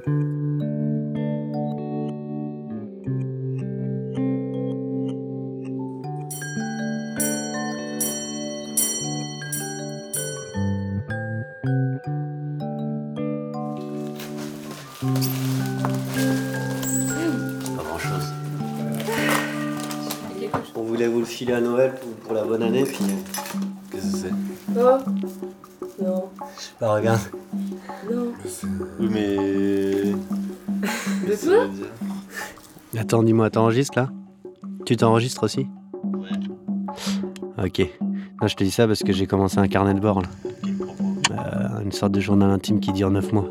Oui. 0.06 0.31
Pas 12.02 12.08
grand 17.84 17.98
chose. 17.98 18.32
On 20.74 20.82
voulait 20.82 21.06
vous 21.06 21.20
le 21.20 21.24
filer 21.24 21.52
à 21.52 21.60
Noël 21.60 21.94
pour, 22.00 22.10
pour 22.14 22.34
la 22.34 22.44
bonne 22.44 22.62
année, 22.62 22.84
puis. 22.84 23.04
Qu'est-ce 23.90 24.12
que 24.12 24.18
c'est? 24.18 24.32
Oh 24.76 24.98
Non. 26.02 26.24
Bah, 26.80 26.94
regarde. 26.94 27.20
Non. 28.10 28.32
Oui, 28.98 29.08
mais. 29.10 30.12
De 31.28 31.34
dire 31.36 31.70
Attends, 32.98 33.22
dis-moi, 33.22 33.48
t'enregistres 33.50 33.98
là? 33.98 34.10
Tu 34.84 34.96
t'enregistres 34.96 35.44
aussi? 35.44 35.68
Ouais. 36.02 36.30
Ok. 37.64 37.88
Non, 38.40 38.48
je 38.48 38.56
te 38.56 38.64
dis 38.64 38.72
ça 38.72 38.88
parce 38.88 39.04
que 39.04 39.12
j'ai 39.12 39.28
commencé 39.28 39.58
un 39.58 39.68
carnet 39.68 39.94
de 39.94 40.00
bord 40.00 40.20
là. 40.20 40.28
Une 41.92 41.98
sorte 41.98 42.12
de 42.12 42.20
journal 42.20 42.50
intime 42.50 42.80
qui 42.80 42.90
dure 42.94 43.10
9 43.10 43.32
mois. 43.34 43.44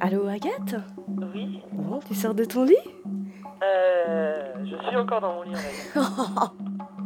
Allô, 0.00 0.26
Agathe 0.26 0.76
Oui. 1.34 1.60
Bon, 1.70 2.00
tu 2.08 2.14
sors 2.14 2.34
de 2.34 2.46
ton 2.46 2.64
lit 2.64 2.74
Euh, 3.62 4.54
je 4.64 4.88
suis 4.88 4.96
encore 4.96 5.20
dans 5.20 5.34
mon 5.34 5.42
lit, 5.42 5.50
dire. 5.50 6.52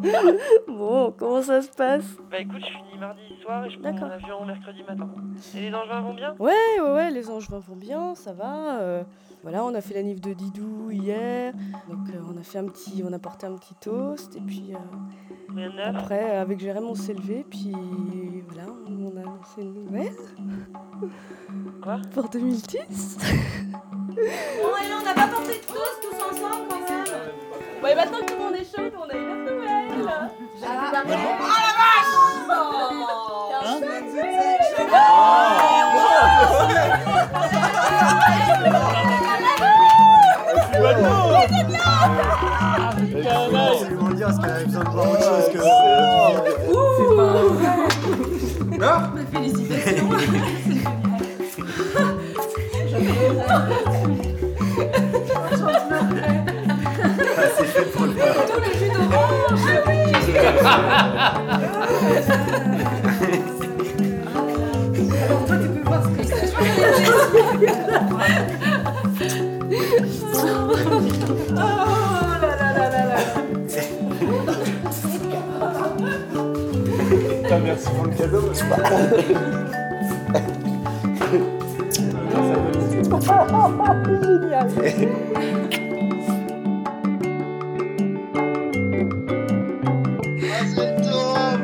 Bon, 0.69 1.13
comment 1.19 1.43
ça 1.43 1.63
se 1.63 1.71
passe 1.73 2.17
Bah 2.31 2.39
écoute, 2.39 2.61
je 2.61 2.67
finis 2.67 3.01
mardi 3.01 3.21
soir 3.43 3.65
et 3.67 3.71
je 3.71 3.79
prends 3.81 3.93
mon 3.93 4.03
avion 4.05 4.47
mercredi 4.47 4.83
matin. 4.89 5.09
Et 5.57 5.61
les 5.63 5.75
engins 5.75 6.01
vont 6.01 6.15
bien? 6.15 6.37
Ouais, 6.39 6.53
ouais, 6.81 6.93
ouais, 6.93 7.11
les 7.11 7.29
angevins 7.29 7.59
vont 7.59 7.75
bien, 7.77 8.15
ça 8.15 8.33
va. 8.33 8.79
euh, 8.83 9.03
voilà, 9.43 9.65
on 9.65 9.75
a 9.75 9.81
fait 9.81 9.95
la 9.95 10.03
nif 10.03 10.21
de 10.21 10.33
Didou 10.33 10.91
hier. 10.91 11.53
Donc 11.89 12.09
euh, 12.11 12.21
on 12.33 12.37
a 12.39 12.43
fait 12.43 12.59
un 12.59 12.67
petit, 12.67 13.03
on 13.07 13.13
a 13.13 13.19
porté 13.19 13.47
un 13.47 13.57
petit 13.57 13.75
toast. 13.75 14.37
Et 14.37 14.41
puis 14.41 14.75
euh, 14.75 14.79
après 15.85 16.37
avec 16.37 16.61
Jérém 16.61 16.85
on 16.85 16.95
s'est 16.95 17.15
levé. 17.15 17.45
Puis 17.49 17.73
voilà, 18.49 18.69
on 18.89 19.17
a 19.17 19.21
annoncé 19.21 19.63
une 19.63 19.85
nouvelle. 19.85 20.13
Quoi? 21.83 21.99
Pour 22.13 22.29
2010. 22.29 23.19
Bon, 24.11 24.17
et 24.17 24.89
là, 24.89 24.97
on 25.01 25.05
n'a 25.05 25.15
pas 25.15 25.29
porté 25.29 25.53
de 25.53 25.67
toast 25.67 26.01
tous 26.03 26.17
ensemble 26.17 26.67
quand 26.69 26.81
même. 26.81 27.05
Ouais, 27.83 27.95
maintenant 27.95 28.19
que 28.19 28.25
tout 28.27 28.35
le 28.35 28.41
monde 28.45 28.55
est 28.55 28.65
chaud, 28.65 28.91
on 28.99 29.09
a 29.09 29.15
eu 29.17 29.27
la 29.27 29.37
nouvelle. 29.37 30.11
Ah, 30.63 30.91
la 30.93 31.03
Ils 43.91 43.97
vont 43.97 44.11
dire 44.11 44.27
parce 44.27 44.39
qu'elle 44.39 44.51
avait 44.51 44.65
besoin 44.65 44.85
de 44.85 44.89
voir 44.91 45.11
autre 45.11 45.23
chose 45.23 45.49
que. 45.53 45.59
Félicitations. 49.33 50.09
c'est 57.57 57.65
fait 57.67 57.85
pour 57.93 58.07
le 58.07 58.13
faire. 58.13 58.35
Tout 58.47 58.61
le 58.61 58.73
jus 58.79 58.89
d'orange. 59.11 59.61
Putain, 77.51 77.63
merci 77.65 77.89
pour 77.91 78.05
le 78.05 78.13
cadeau. 78.13 78.43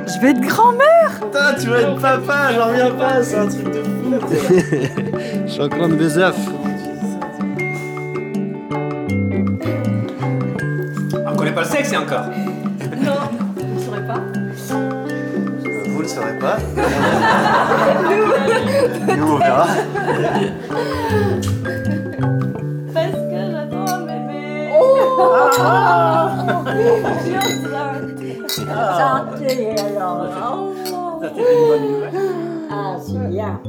Je 0.09 0.21
vais 0.21 0.31
être 0.31 0.41
grand-mère 0.41 1.21
Putain, 1.21 1.55
tu 1.61 1.69
vas 1.69 1.81
être 1.83 2.01
papa, 2.01 2.53
j'en 2.53 2.67
reviens 2.67 2.91
pas, 2.91 3.23
c'est 3.23 3.39
un 3.39 3.47
truc 3.47 3.71
de 3.71 3.83
fou. 3.85 4.15
Je 5.47 5.53
suis 5.53 5.63
encore 5.63 5.89
de 5.89 5.95
mes 5.95 6.19
œufs. 6.19 6.35
On 11.29 11.37
connaît 11.37 11.53
pas 11.53 11.63
le 11.63 11.69
sexe 11.69 11.95
encore. 11.97 12.25
Santé 29.95 29.97
alors. 29.97 30.73
Ça, 31.21 31.31
c'est 31.35 31.41
une 31.41 31.69
bonne 31.69 31.93
nouvelle. 31.93 32.69
Ah, 32.71 32.97
c'est 32.99 33.29
bien. 33.29 33.61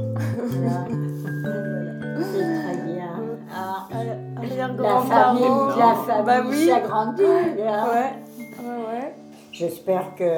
C'est 2.19 2.63
très 2.63 2.77
bien. 2.86 3.13
Ah, 3.53 3.88
la 3.91 4.41
Arrière-grand-parent. 4.41 5.01
famille, 5.08 5.80
la 5.80 5.93
famille 5.95 6.25
Bah 6.25 6.41
oui. 6.49 6.67
s'agrandit. 6.67 7.23
hein. 7.23 7.86
Ouais, 7.91 8.13
ouais, 8.60 8.86
ouais. 8.88 9.15
J'espère 9.51 10.13
que 10.15 10.30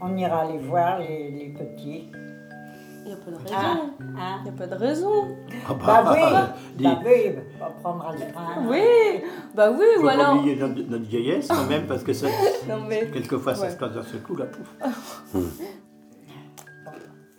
on 0.00 0.16
ira 0.16 0.44
les 0.46 0.58
voir, 0.58 0.98
les, 1.00 1.30
les 1.30 1.48
petits. 1.48 2.10
Il 3.08 3.14
n'y 3.14 3.20
a 3.20 3.24
pas 3.24 3.30
de 3.30 3.36
Ah, 3.54 3.58
raison. 3.58 3.90
hein. 4.18 4.36
Il 4.40 4.42
n'y 4.44 4.48
a 4.50 4.52
pas 4.52 4.66
de 4.66 4.74
raison. 4.74 5.36
Bah 5.86 6.04
oui, 6.12 6.20
dis. 6.76 6.84
bah 6.84 6.98
oui, 7.06 7.34
on 7.60 7.80
prendra 7.80 8.12
le 8.12 8.18
train. 8.18 8.66
Oui, 8.66 9.22
bah 9.54 9.70
oui, 9.70 9.86
ou 10.02 10.08
alors. 10.08 10.36
oublier 10.36 10.56
notre, 10.56 10.82
notre 10.90 11.04
vieillesse 11.06 11.48
quand 11.48 11.64
même, 11.64 11.86
parce 11.86 12.02
que 12.02 12.12
ça, 12.12 12.26
Non, 12.68 12.80
mais- 12.86 13.10
quelquefois 13.10 13.54
ça 13.54 13.70
se 13.70 13.76
passe 13.76 13.92
d'un 13.92 14.02
seul 14.02 14.20
coup, 14.20 14.36
là, 14.36 14.44
pouf. 14.44 14.76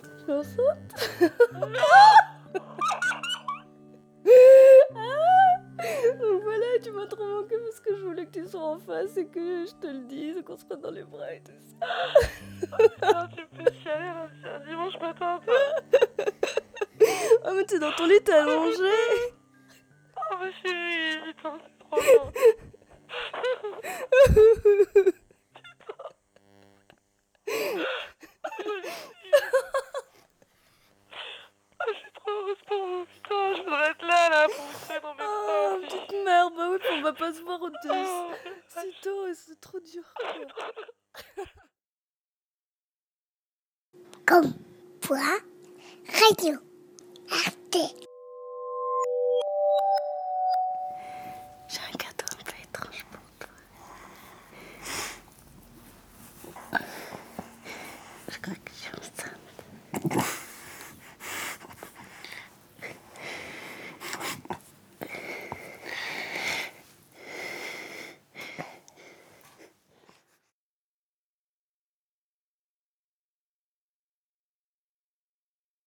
Je 0.02 0.22
suis 0.24 0.32
enceinte. 0.32 1.20
Donc 6.18 6.42
voilà, 6.42 6.66
tu 6.82 6.90
m'as 6.90 7.06
trop 7.06 7.24
manqué 7.24 7.56
parce 7.58 7.80
que 7.80 7.96
je 7.96 8.02
voulais 8.02 8.26
que 8.26 8.32
tu 8.40 8.46
sois 8.46 8.60
en 8.60 8.78
face 8.78 9.16
et 9.16 9.26
que 9.26 9.64
je 9.66 9.74
te 9.80 9.86
le 9.86 10.00
dise, 10.04 10.42
qu'on 10.44 10.56
se 10.56 10.64
prenne 10.64 10.80
dans 10.80 10.90
les 10.90 11.04
bras 11.04 11.32
et 11.32 11.40
tout 11.40 11.52
ça. 11.58 12.76
Putain, 12.78 13.28
tu 13.36 13.46
peux 13.46 13.70
chialer, 13.82 14.08
un 14.44 14.60
dimanche 14.66 14.98
matin. 15.00 15.40
Ah 17.42 17.52
mais 17.54 17.64
t'es 17.64 17.78
dans 17.78 17.92
ton 17.92 18.06
lit, 18.06 18.20
t'es 18.22 18.32
allongé. 18.32 18.82
Oh 20.14 20.34
ma 20.38 20.52
chérie, 20.52 21.18
putain, 21.34 21.58
c'est 21.64 21.78
trop 21.78 21.98
bien. 21.98 22.32